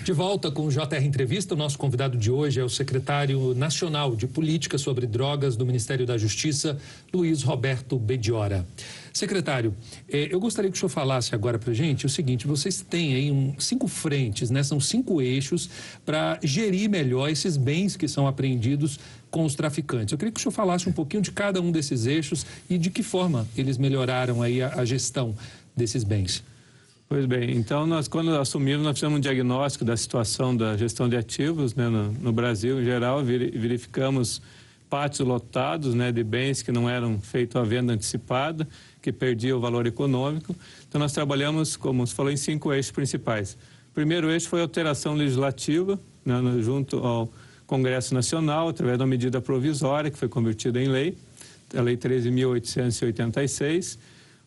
[0.07, 4.15] De volta com o JR Entrevista, o nosso convidado de hoje é o secretário nacional
[4.15, 6.77] de Política sobre Drogas do Ministério da Justiça,
[7.13, 8.65] Luiz Roberto Bediora.
[9.11, 9.75] Secretário,
[10.07, 13.29] eh, eu gostaria que o senhor falasse agora para gente o seguinte: vocês têm aí
[13.29, 14.63] um, cinco frentes, né?
[14.63, 15.69] São cinco eixos
[16.05, 18.97] para gerir melhor esses bens que são apreendidos
[19.29, 20.13] com os traficantes.
[20.13, 22.89] Eu queria que o senhor falasse um pouquinho de cada um desses eixos e de
[22.89, 25.35] que forma eles melhoraram aí a, a gestão
[25.75, 26.45] desses bens.
[27.09, 31.15] Pois bem, então nós quando assumimos nós fizemos um diagnóstico da situação da gestão de
[31.15, 34.41] ativos né, no, no, Brasil em geral, verificamos
[34.89, 38.67] pátios lotados né, de bens que não eram feitos à venda antecipada,
[39.01, 40.53] que perdiam o valor econômico.
[40.87, 43.57] Então nós trabalhamos, como se falou, em cinco eixos principais.
[43.89, 47.31] O primeiro eixo foi a alteração legislativa, né, junto ao
[47.65, 51.17] Congresso Nacional, através uma medida provisória que foi convertida em lei,
[51.73, 53.97] a Lei 13.886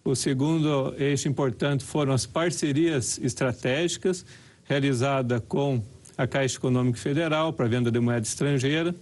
[0.04, 4.24] o segundo eixo importante foram as parcerias estratégicas
[4.64, 5.82] realizada com
[6.16, 8.94] a Caixa Econômica Federal para venda de moeda estrangeira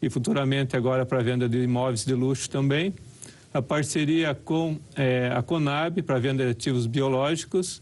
[0.00, 2.94] e futuramente agora para venda de imóveis de luxo também.
[3.52, 7.80] A parceria com é, a Conab para venda de ativos biológicos,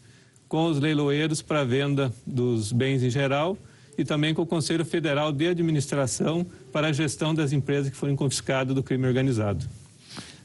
[0.48, 3.56] com os leiloeiros para venda dos bens em geral
[3.96, 8.14] e também com o Conselho Federal de Administração para a gestão das empresas que foram
[8.14, 9.66] confiscadas do crime organizado.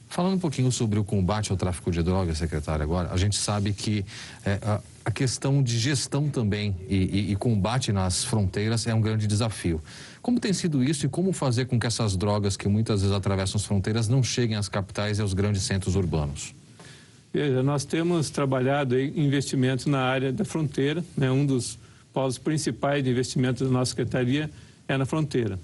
[0.10, 3.74] Falando um pouquinho sobre o combate ao tráfico de drogas, secretário, agora, a gente sabe
[3.74, 4.06] que
[4.46, 9.02] é, a, a, questão de gestão também e, e, e, combate nas fronteiras é um
[9.02, 9.82] grande desafio.
[10.22, 13.58] Como tem sido isso e como fazer com que essas drogas que muitas vezes atravessam
[13.58, 16.56] as fronteiras não cheguem às capitais e aos grandes centros urbanos?
[17.34, 21.30] Veja, nós temos trabalhado investimentos na área da fronteira, né?
[21.30, 21.78] um dos
[22.14, 24.50] polos principais de investimento da nossa secretaria
[24.88, 25.60] é na fronteira.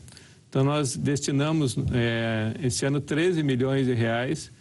[0.53, 4.51] Então, nós destinamos é, esse ano 13 milhões de reais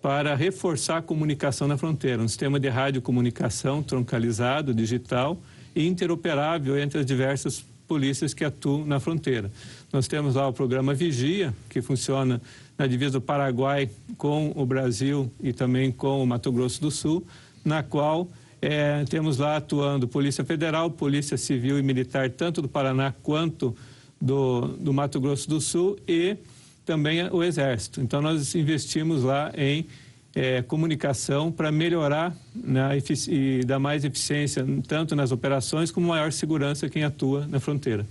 [0.00, 5.38] para reforçar a comunicação na fronteira, um sistema de radiocomunicação troncalizado, digital
[5.76, 9.50] e interoperável entre as diversas polícias que atuam na fronteira.
[9.92, 12.40] Nós temos lá o programa Vigia, que funciona
[12.78, 17.26] na divisa do Paraguai com o Brasil e também com o Mato Grosso do Sul,
[17.62, 18.26] na qual
[18.62, 23.76] é, temos lá atuando Polícia Federal, Polícia Civil e Militar, tanto do Paraná quanto do,
[24.22, 26.36] do Mato Grosso do Sul e
[26.84, 28.00] também o Exército.
[28.00, 29.86] Então, nós investimos lá em
[30.34, 36.88] é, comunicação para melhorar né, e dar mais eficiência tanto nas operações como maior segurança
[36.88, 38.06] quem atua na fronteira.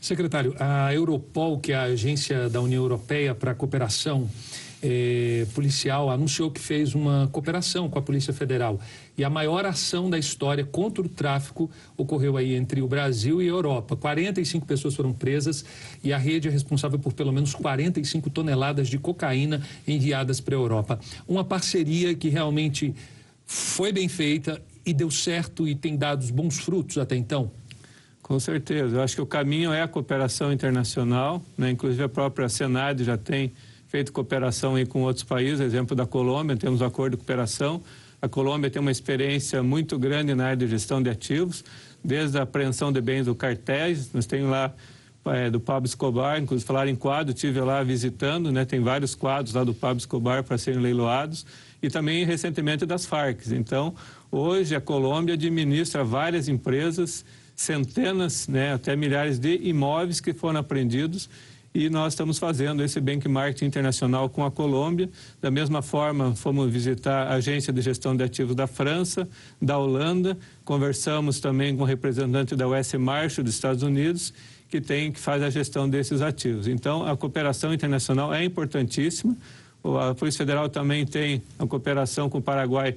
[0.00, 4.28] Secretário, a Europol, que é a agência da União Europeia para a cooperação
[4.82, 8.80] eh, policial, anunciou que fez uma cooperação com a Polícia Federal.
[9.16, 13.46] E a maior ação da história contra o tráfico ocorreu aí entre o Brasil e
[13.46, 13.96] a Europa.
[13.96, 15.64] 45 pessoas foram presas
[16.04, 20.58] e a rede é responsável por pelo menos 45 toneladas de cocaína enviadas para a
[20.58, 21.00] Europa.
[21.26, 22.94] Uma parceria que realmente
[23.44, 27.50] foi bem feita e deu certo e tem dado bons frutos até então.
[28.22, 28.96] Com certeza.
[28.96, 31.70] Eu acho que o caminho é a cooperação internacional, né?
[31.70, 33.52] inclusive a própria Senado já tem
[33.88, 37.82] feito cooperação aí com outros países, exemplo da Colômbia, temos um acordo de cooperação.
[38.20, 41.64] A Colômbia tem uma experiência muito grande na área de gestão de ativos,
[42.04, 44.74] desde a apreensão de bens do cartéis, nós temos lá
[45.26, 49.54] é, do Pablo Escobar, inclusive falar em quadro, tive lá visitando, né, tem vários quadros
[49.54, 51.46] lá do Pablo Escobar para serem leiloados,
[51.82, 53.46] e também recentemente das Farc.
[53.52, 53.94] Então,
[54.30, 57.24] hoje a Colômbia administra várias empresas
[57.54, 61.28] centenas, né, até milhares de imóveis que foram apreendidos
[61.78, 65.08] e nós estamos fazendo esse benchmark internacional com a Colômbia.
[65.40, 69.28] Da mesma forma, fomos visitar a agência de gestão de ativos da França,
[69.62, 74.34] da Holanda, conversamos também com o representante da US Marshall dos Estados Unidos,
[74.68, 76.66] que tem que faz a gestão desses ativos.
[76.66, 79.36] Então, a cooperação internacional é importantíssima.
[79.84, 82.96] A Polícia Federal também tem a cooperação com o Paraguai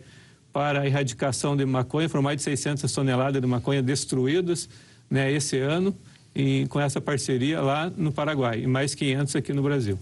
[0.51, 2.09] para a erradicação de maconha.
[2.09, 4.67] Foram mais de 600 toneladas de maconha destruídas
[5.07, 5.95] né, esse ano
[6.35, 9.99] e, com essa parceria lá no Paraguai e mais 500 aqui no Brasil.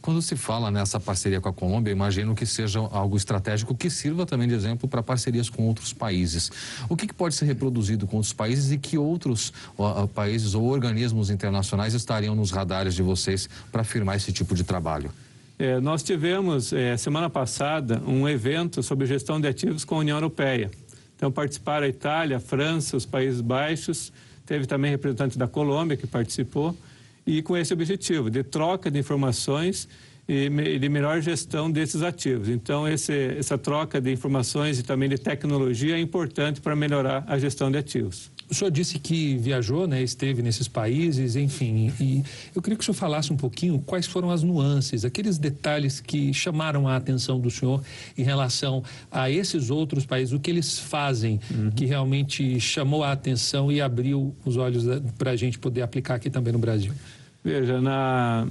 [0.00, 4.24] Quando se fala nessa parceria com a Colômbia, imagino que seja algo estratégico que sirva
[4.24, 6.50] também de exemplo para parcerias com outros países.
[6.88, 10.64] O que, que pode ser reproduzido com outros países e que outros uh, países ou
[10.64, 15.10] organismos internacionais estariam nos radares de vocês para firmar esse tipo de trabalho?
[15.58, 20.16] É, nós tivemos, é, semana passada, um evento sobre gestão de ativos com a União
[20.16, 20.70] Europeia.
[21.16, 24.12] Então, participaram a Itália, a França, os Países Baixos,
[24.48, 26.74] teve também representante da Colômbia que participou,
[27.26, 29.86] e com esse objetivo de troca de informações
[30.26, 32.48] e de melhor gestão desses ativos.
[32.48, 37.38] Então, esse, essa troca de informações e também de tecnologia é importante para melhorar a
[37.38, 38.30] gestão de ativos.
[38.50, 42.22] O senhor disse que viajou, né, esteve nesses países, enfim, e
[42.54, 46.32] eu queria que o senhor falasse um pouquinho quais foram as nuances, aqueles detalhes que
[46.32, 47.82] chamaram a atenção do senhor
[48.16, 51.70] em relação a esses outros países, o que eles fazem uhum.
[51.72, 54.84] que realmente chamou a atenção e abriu os olhos
[55.18, 56.92] para a gente poder aplicar aqui também no Brasil.
[57.44, 58.46] Veja, na,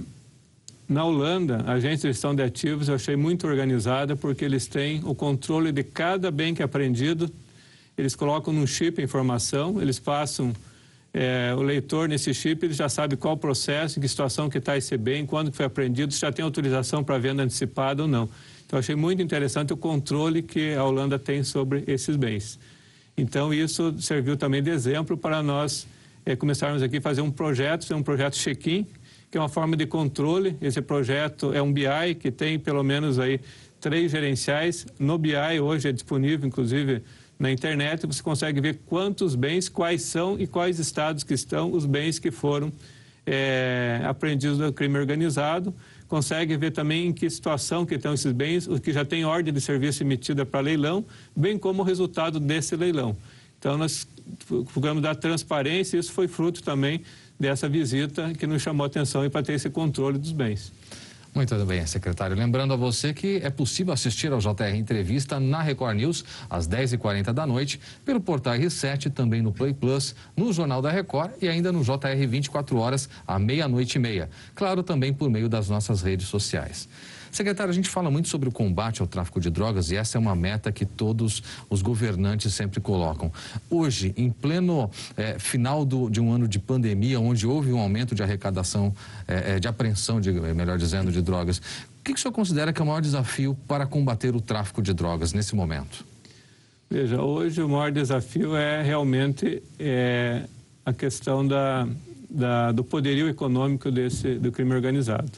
[0.87, 5.01] na Holanda, a agência de gestão de ativos eu achei muito organizada porque eles têm
[5.03, 7.31] o controle de cada bem que é apreendido
[7.97, 10.53] eles colocam num chip a informação, eles passam
[11.13, 14.77] é, o leitor nesse chip, ele já sabe qual processo, em que situação que está
[14.77, 18.29] esse bem, quando foi apreendido, se já tem autorização para venda antecipada ou não.
[18.65, 22.59] Então, achei muito interessante o controle que a Holanda tem sobre esses bens.
[23.17, 25.87] Então, isso serviu também de exemplo para nós
[26.25, 28.85] é, começarmos aqui a fazer um projeto, um projeto check-in,
[29.31, 30.55] que é uma forma de controle.
[30.61, 33.39] Esse projeto é um BI que tem pelo menos aí
[33.79, 34.85] três gerenciais.
[34.99, 37.01] No BI hoje é disponível, inclusive,
[37.39, 41.85] na internet você consegue ver quantos bens, quais são e quais estados que estão os
[41.85, 42.71] bens que foram
[43.25, 45.73] é, apreendidos do crime organizado.
[46.07, 49.53] Consegue ver também em que situação que estão esses bens, os que já têm ordem
[49.53, 53.15] de serviço emitida para leilão, bem como o resultado desse leilão.
[53.59, 54.07] Então, nós
[54.47, 57.01] procuramos dar transparência e isso foi fruto também
[57.39, 60.71] dessa visita que nos chamou a atenção para ter esse controle dos bens.
[61.37, 62.35] Muito bem, secretário.
[62.35, 67.31] Lembrando a você que é possível assistir ao JR Entrevista na Record News às 10h40
[67.31, 71.71] da noite, pelo portal R7, também no Play Plus, no Jornal da Record e ainda
[71.71, 74.31] no JR 24 horas à meia-noite e meia.
[74.55, 76.89] Claro, também por meio das nossas redes sociais.
[77.31, 80.19] Secretário, a gente fala muito sobre o combate ao tráfico de drogas e essa é
[80.19, 83.31] uma meta que todos os governantes sempre colocam.
[83.69, 88.15] Hoje, em pleno é, final do, de um ano de pandemia, onde houve um aumento
[88.15, 88.93] de arrecadação,
[89.27, 92.81] é, de apreensão, de, melhor dizendo, de drogas, o que, que o senhor considera que
[92.81, 96.03] é o maior desafio para combater o tráfico de drogas nesse momento?
[96.89, 100.43] Veja, hoje o maior desafio é realmente é,
[100.85, 101.87] a questão da,
[102.29, 105.31] da, do poderio econômico desse, do crime organizado.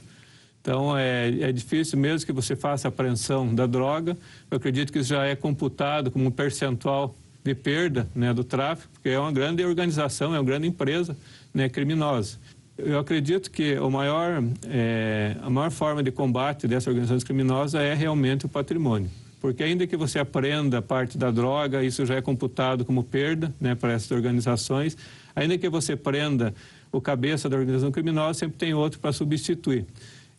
[0.61, 4.15] Então, é, é difícil mesmo que você faça apreensão da droga.
[4.51, 8.91] Eu acredito que isso já é computado como um percentual de perda né, do tráfico,
[8.93, 11.17] porque é uma grande organização, é uma grande empresa
[11.53, 12.37] né, criminosa.
[12.81, 17.93] Eu acredito que o maior, é, a maior forma de combate dessa organização criminosa é
[17.93, 19.09] realmente o patrimônio.
[19.41, 23.75] Porque ainda que você aprenda parte da droga, isso já é computado como perda né,
[23.75, 24.97] para essas organizações.
[25.35, 26.53] Ainda que você prenda
[26.89, 29.85] o cabeça da organização criminosa sempre tem outro para substituir.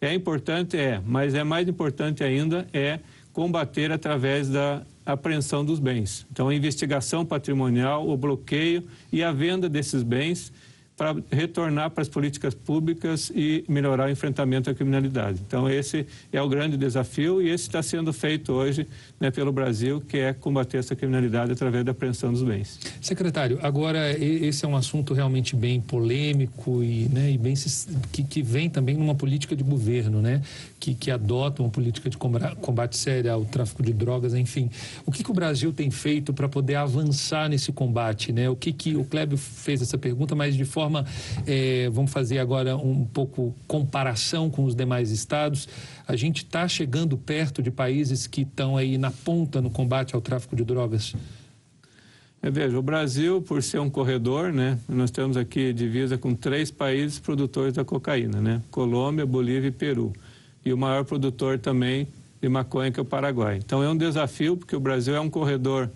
[0.00, 3.00] É importante, é, mas é mais importante ainda é
[3.34, 6.26] combater através da apreensão dos bens.
[6.32, 8.82] Então, a investigação patrimonial, o bloqueio
[9.12, 10.50] e a venda desses bens
[11.00, 15.40] para retornar para as políticas públicas e melhorar o enfrentamento à criminalidade.
[15.46, 18.86] Então, esse é o grande desafio e esse está sendo feito hoje
[19.18, 22.78] né, pelo Brasil, que é combater essa criminalidade através da apreensão dos bens.
[23.00, 27.54] Secretário, agora esse é um assunto realmente bem polêmico e, né, e bem
[28.12, 30.42] que, que vem também numa política de governo, né,
[30.78, 34.68] que, que adota uma política de combate sério ao tráfico de drogas, enfim.
[35.06, 38.32] O que, que o Brasil tem feito para poder avançar nesse combate?
[38.32, 38.50] Né?
[38.50, 41.06] O que, que o Clébio fez essa pergunta, mas de forma forma,
[41.46, 45.68] é, vamos fazer agora um pouco comparação com os demais estados.
[46.06, 50.20] A gente está chegando perto de países que estão aí na ponta no combate ao
[50.20, 51.14] tráfico de drogas.
[52.42, 56.70] É, veja, o Brasil, por ser um corredor, né, nós temos aqui divisa com três
[56.70, 60.12] países produtores da cocaína, né, Colômbia, Bolívia e Peru.
[60.64, 62.08] E o maior produtor também
[62.40, 63.60] de maconha que é o Paraguai.
[63.64, 65.90] Então é um desafio, porque o Brasil é um corredor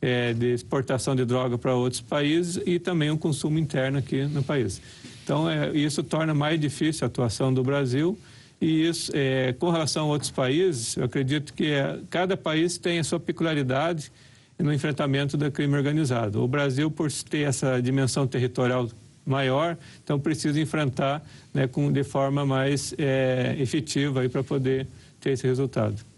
[0.00, 4.42] é, de exportação de droga para outros países e também um consumo interno aqui no
[4.42, 4.80] país.
[5.22, 8.18] Então, é, isso torna mais difícil a atuação do Brasil.
[8.60, 12.98] E isso, é, com relação a outros países, eu acredito que é, cada país tem
[12.98, 14.12] a sua peculiaridade
[14.58, 16.42] no enfrentamento do crime organizado.
[16.42, 18.88] O Brasil, por ter essa dimensão territorial
[19.24, 21.24] maior, então precisa enfrentar
[21.54, 24.86] né, com, de forma mais é, efetiva para poder
[25.20, 26.09] ter esse resultado.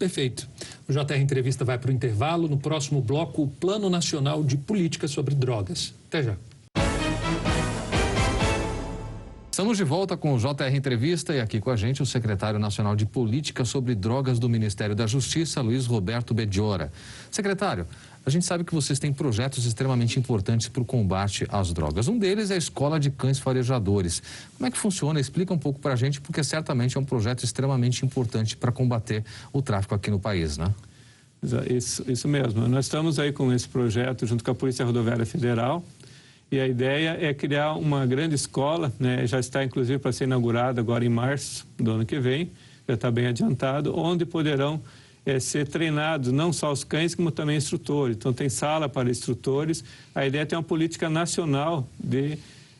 [0.00, 0.48] Perfeito.
[0.88, 2.48] O JR Entrevista vai para o intervalo.
[2.48, 5.92] No próximo bloco, o Plano Nacional de Política sobre Drogas.
[6.08, 6.36] Até já.
[9.60, 12.96] Estamos de volta com o JR Entrevista e aqui com a gente o secretário nacional
[12.96, 16.90] de Política sobre Drogas do Ministério da Justiça, Luiz Roberto Bediora.
[17.30, 17.86] Secretário,
[18.24, 22.08] a gente sabe que vocês têm projetos extremamente importantes para o combate às drogas.
[22.08, 24.22] Um deles é a Escola de Cães Farejadores.
[24.56, 25.20] Como é que funciona?
[25.20, 29.22] Explica um pouco para a gente, porque certamente é um projeto extremamente importante para combater
[29.52, 30.72] o tráfico aqui no país, né?
[31.68, 32.66] Isso, isso mesmo.
[32.66, 35.84] Nós estamos aí com esse projeto junto com a Polícia Rodoviária Federal.
[36.50, 39.24] E a ideia é criar uma grande escola, né?
[39.26, 42.50] já está inclusive para ser inaugurada agora em março do ano que vem,
[42.88, 44.80] já está bem adiantado, onde poderão
[45.24, 48.16] é, ser treinados não só os cães, como também instrutores.
[48.16, 49.84] Então, tem sala para instrutores.
[50.14, 52.38] A ideia é ter uma política nacional de,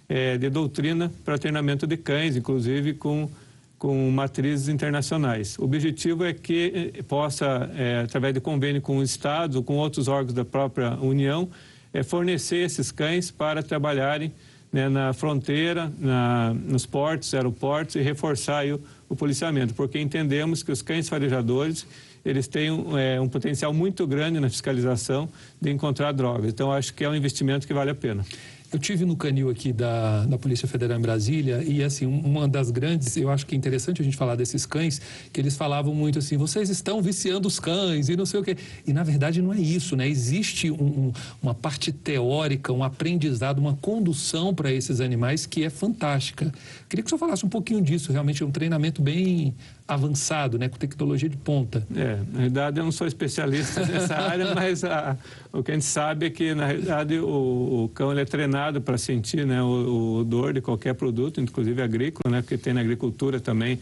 [0.08, 3.30] é, de doutrina para treinamento de cães, inclusive com,
[3.78, 5.56] com matrizes internacionais.
[5.58, 9.76] O objetivo é que é, possa, é, através de convênio com os estados ou com
[9.76, 11.48] outros órgãos da própria União,
[11.92, 14.32] é, fornecer esses cães para trabalharem
[14.72, 20.70] né, na fronteira, na, nos portos, aeroportos e reforçar o, o policiamento, porque entendemos que
[20.70, 21.86] os cães farejadores
[22.24, 25.28] eles têm um, é, um potencial muito grande na fiscalização
[25.60, 26.52] de encontrar drogas.
[26.52, 28.24] Então, acho que é um investimento que vale a pena.
[28.72, 32.70] Eu tive no canil aqui da, da Polícia Federal em Brasília e assim uma das
[32.70, 35.00] grandes, eu acho que é interessante a gente falar desses cães,
[35.32, 38.56] que eles falavam muito assim, vocês estão viciando os cães e não sei o quê.
[38.86, 40.08] E na verdade não é isso, né?
[40.08, 41.12] Existe um, um,
[41.42, 46.52] uma parte teórica, um aprendizado, uma condução para esses animais que é fantástica.
[46.88, 49.52] Queria que o senhor falasse um pouquinho disso, realmente é um treinamento bem
[49.90, 51.86] avançado, né, com tecnologia de ponta.
[51.94, 55.16] É, na verdade eu não sou especialista nessa área, mas a,
[55.52, 58.96] o que a gente sabe é que na realidade o, o cão é treinado para
[58.96, 63.40] sentir, né, o, o odor de qualquer produto, inclusive agrícola, né, porque tem na agricultura
[63.40, 63.80] também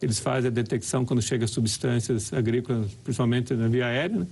[0.00, 4.20] eles fazem a detecção quando chega substâncias agrícolas, principalmente na via aérea.
[4.20, 4.26] Né?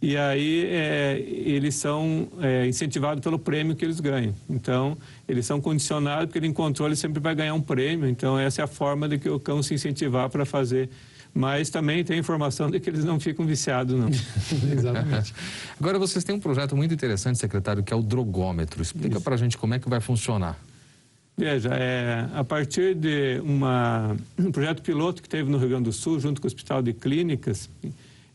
[0.00, 4.34] E aí é, eles são é, incentivados pelo prêmio que eles ganham.
[4.48, 8.08] Então, eles são condicionados, porque ele encontrou, ele sempre vai ganhar um prêmio.
[8.08, 10.90] Então, essa é a forma de que o cão se incentivar para fazer.
[11.32, 14.08] Mas também tem informação de que eles não ficam viciados, não.
[14.72, 15.34] Exatamente.
[15.80, 18.80] Agora, vocês têm um projeto muito interessante, secretário, que é o drogômetro.
[18.82, 20.56] Explica para a gente como é que vai funcionar.
[21.36, 25.92] Veja, é, a partir de uma, um projeto piloto que teve no Rio Grande do
[25.92, 27.68] Sul, junto com o Hospital de Clínicas,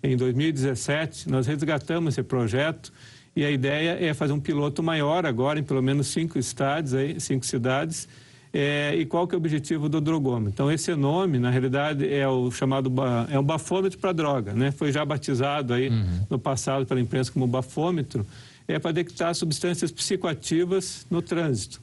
[0.02, 2.92] em 2017, nós resgatamos esse projeto
[3.36, 7.20] e a ideia é fazer um piloto maior agora em pelo menos cinco estados, aí,
[7.20, 8.08] cinco cidades.
[8.52, 10.52] É, e qual que é o objetivo do drogômetro?
[10.52, 12.92] Então, esse nome, na realidade, é o chamado
[13.30, 14.72] é um bafômetro para droga, né?
[14.72, 16.26] Foi já batizado aí uhum.
[16.30, 18.26] no passado pela imprensa como bafômetro,
[18.68, 21.80] é para detectar substâncias psicoativas no trânsito.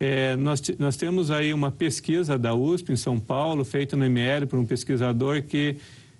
[0.00, 4.46] É, nós, nós temos aí uma pesquisa da USP em São Paulo, feita no ML
[4.46, 5.76] por um pesquisador que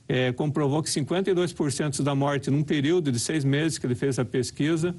[0.09, 4.25] é, comprovou que 52% da morte num período de seis meses que ele fez a
[4.25, 4.95] pesquisa,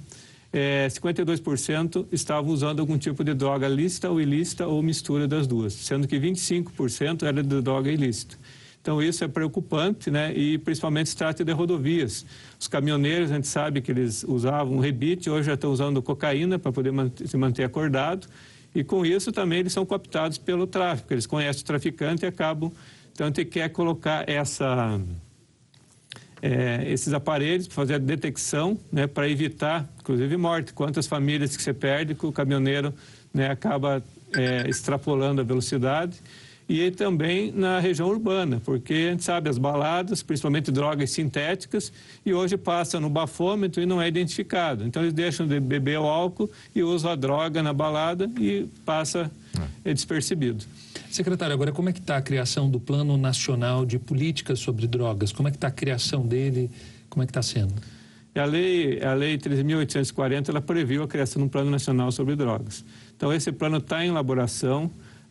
[0.54, 5.74] é, 52% estavam usando algum tipo de droga lícita ou ilícita ou mistura das duas,
[5.74, 8.38] sendo que 25% era de droga ilícita.
[8.82, 10.34] Então isso é preocupante, né?
[10.34, 12.26] E principalmente se trata de rodovias.
[12.60, 16.72] Os caminhoneiros, a gente sabe que eles usavam rebite, hoje já estão usando cocaína para
[16.72, 16.94] poder
[17.26, 18.28] se manter acordado
[18.74, 22.72] E com isso também eles são cooptados pelo tráfico, eles conhecem o traficante e acabam.
[23.20, 24.98] Então a gente quer colocar essa,
[26.42, 30.72] é, esses aparelhos para fazer a detecção, né, para evitar, inclusive, morte.
[30.72, 32.94] Quantas famílias que você perde que o caminhoneiro
[33.34, 34.02] né, acaba
[34.34, 36.18] é, extrapolando a velocidade
[36.70, 41.92] e também na região urbana, porque a gente sabe as baladas, principalmente drogas sintéticas,
[42.24, 44.86] e hoje passa no bafômetro e não é identificado.
[44.86, 49.32] Então eles deixam de beber o álcool e usam a droga na balada e passa
[49.84, 50.64] é despercebido.
[51.10, 55.32] Secretário, agora como é que está a criação do Plano Nacional de Políticas sobre Drogas?
[55.32, 56.70] Como é que está a criação dele?
[57.10, 57.74] Como é que está sendo?
[58.36, 62.86] A lei, a lei 13.840, ela previu a criação de um Plano Nacional sobre Drogas.
[63.18, 64.90] Então, esse plano está em elaboração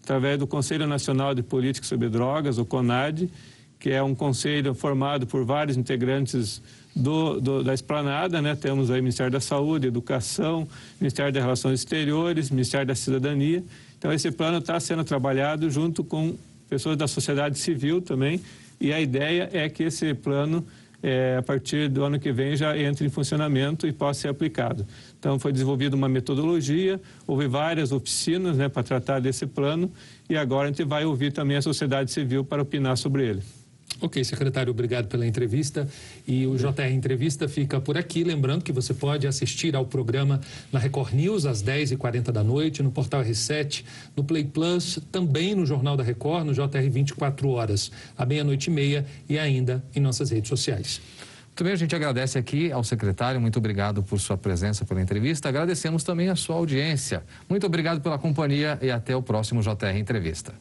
[0.09, 3.29] através do Conselho Nacional de Política sobre Drogas, o CONAD,
[3.79, 6.63] que é um conselho formado por vários integrantes
[6.97, 8.57] do, do, da esplanada, né?
[8.57, 10.67] Temos aí Ministério da Saúde, Educação,
[10.99, 13.63] Ministério das Relações Exteriores, Ministério da Cidadania.
[13.99, 16.35] Então, esse plano está sendo trabalhado junto com
[16.71, 18.41] pessoas da sociedade civil também,
[18.81, 20.65] e a ideia é que esse plano
[21.03, 24.87] é, a partir do ano que vem já entre em funcionamento e possa ser aplicado.
[25.19, 29.91] Então, foi desenvolvida uma metodologia, houve várias oficinas né, para tratar desse plano
[30.29, 33.43] e agora a gente vai ouvir também a sociedade civil para opinar sobre ele.
[34.01, 35.89] Ok, secretário, obrigado pela entrevista.
[36.27, 38.23] E o JR Entrevista fica por aqui.
[38.23, 40.41] Lembrando que você pode assistir ao programa
[40.73, 43.85] na Record News às 10h40 da noite, no portal R7,
[44.17, 48.73] no Play Plus, também no Jornal da Record, no JR 24 horas, à meia-noite e
[48.73, 51.01] meia e ainda em nossas redes sociais.
[51.47, 55.49] Muito bem, a gente agradece aqui ao secretário, muito obrigado por sua presença, pela entrevista.
[55.49, 57.25] Agradecemos também a sua audiência.
[57.49, 60.55] Muito obrigado pela companhia e até o próximo JR Entrevista.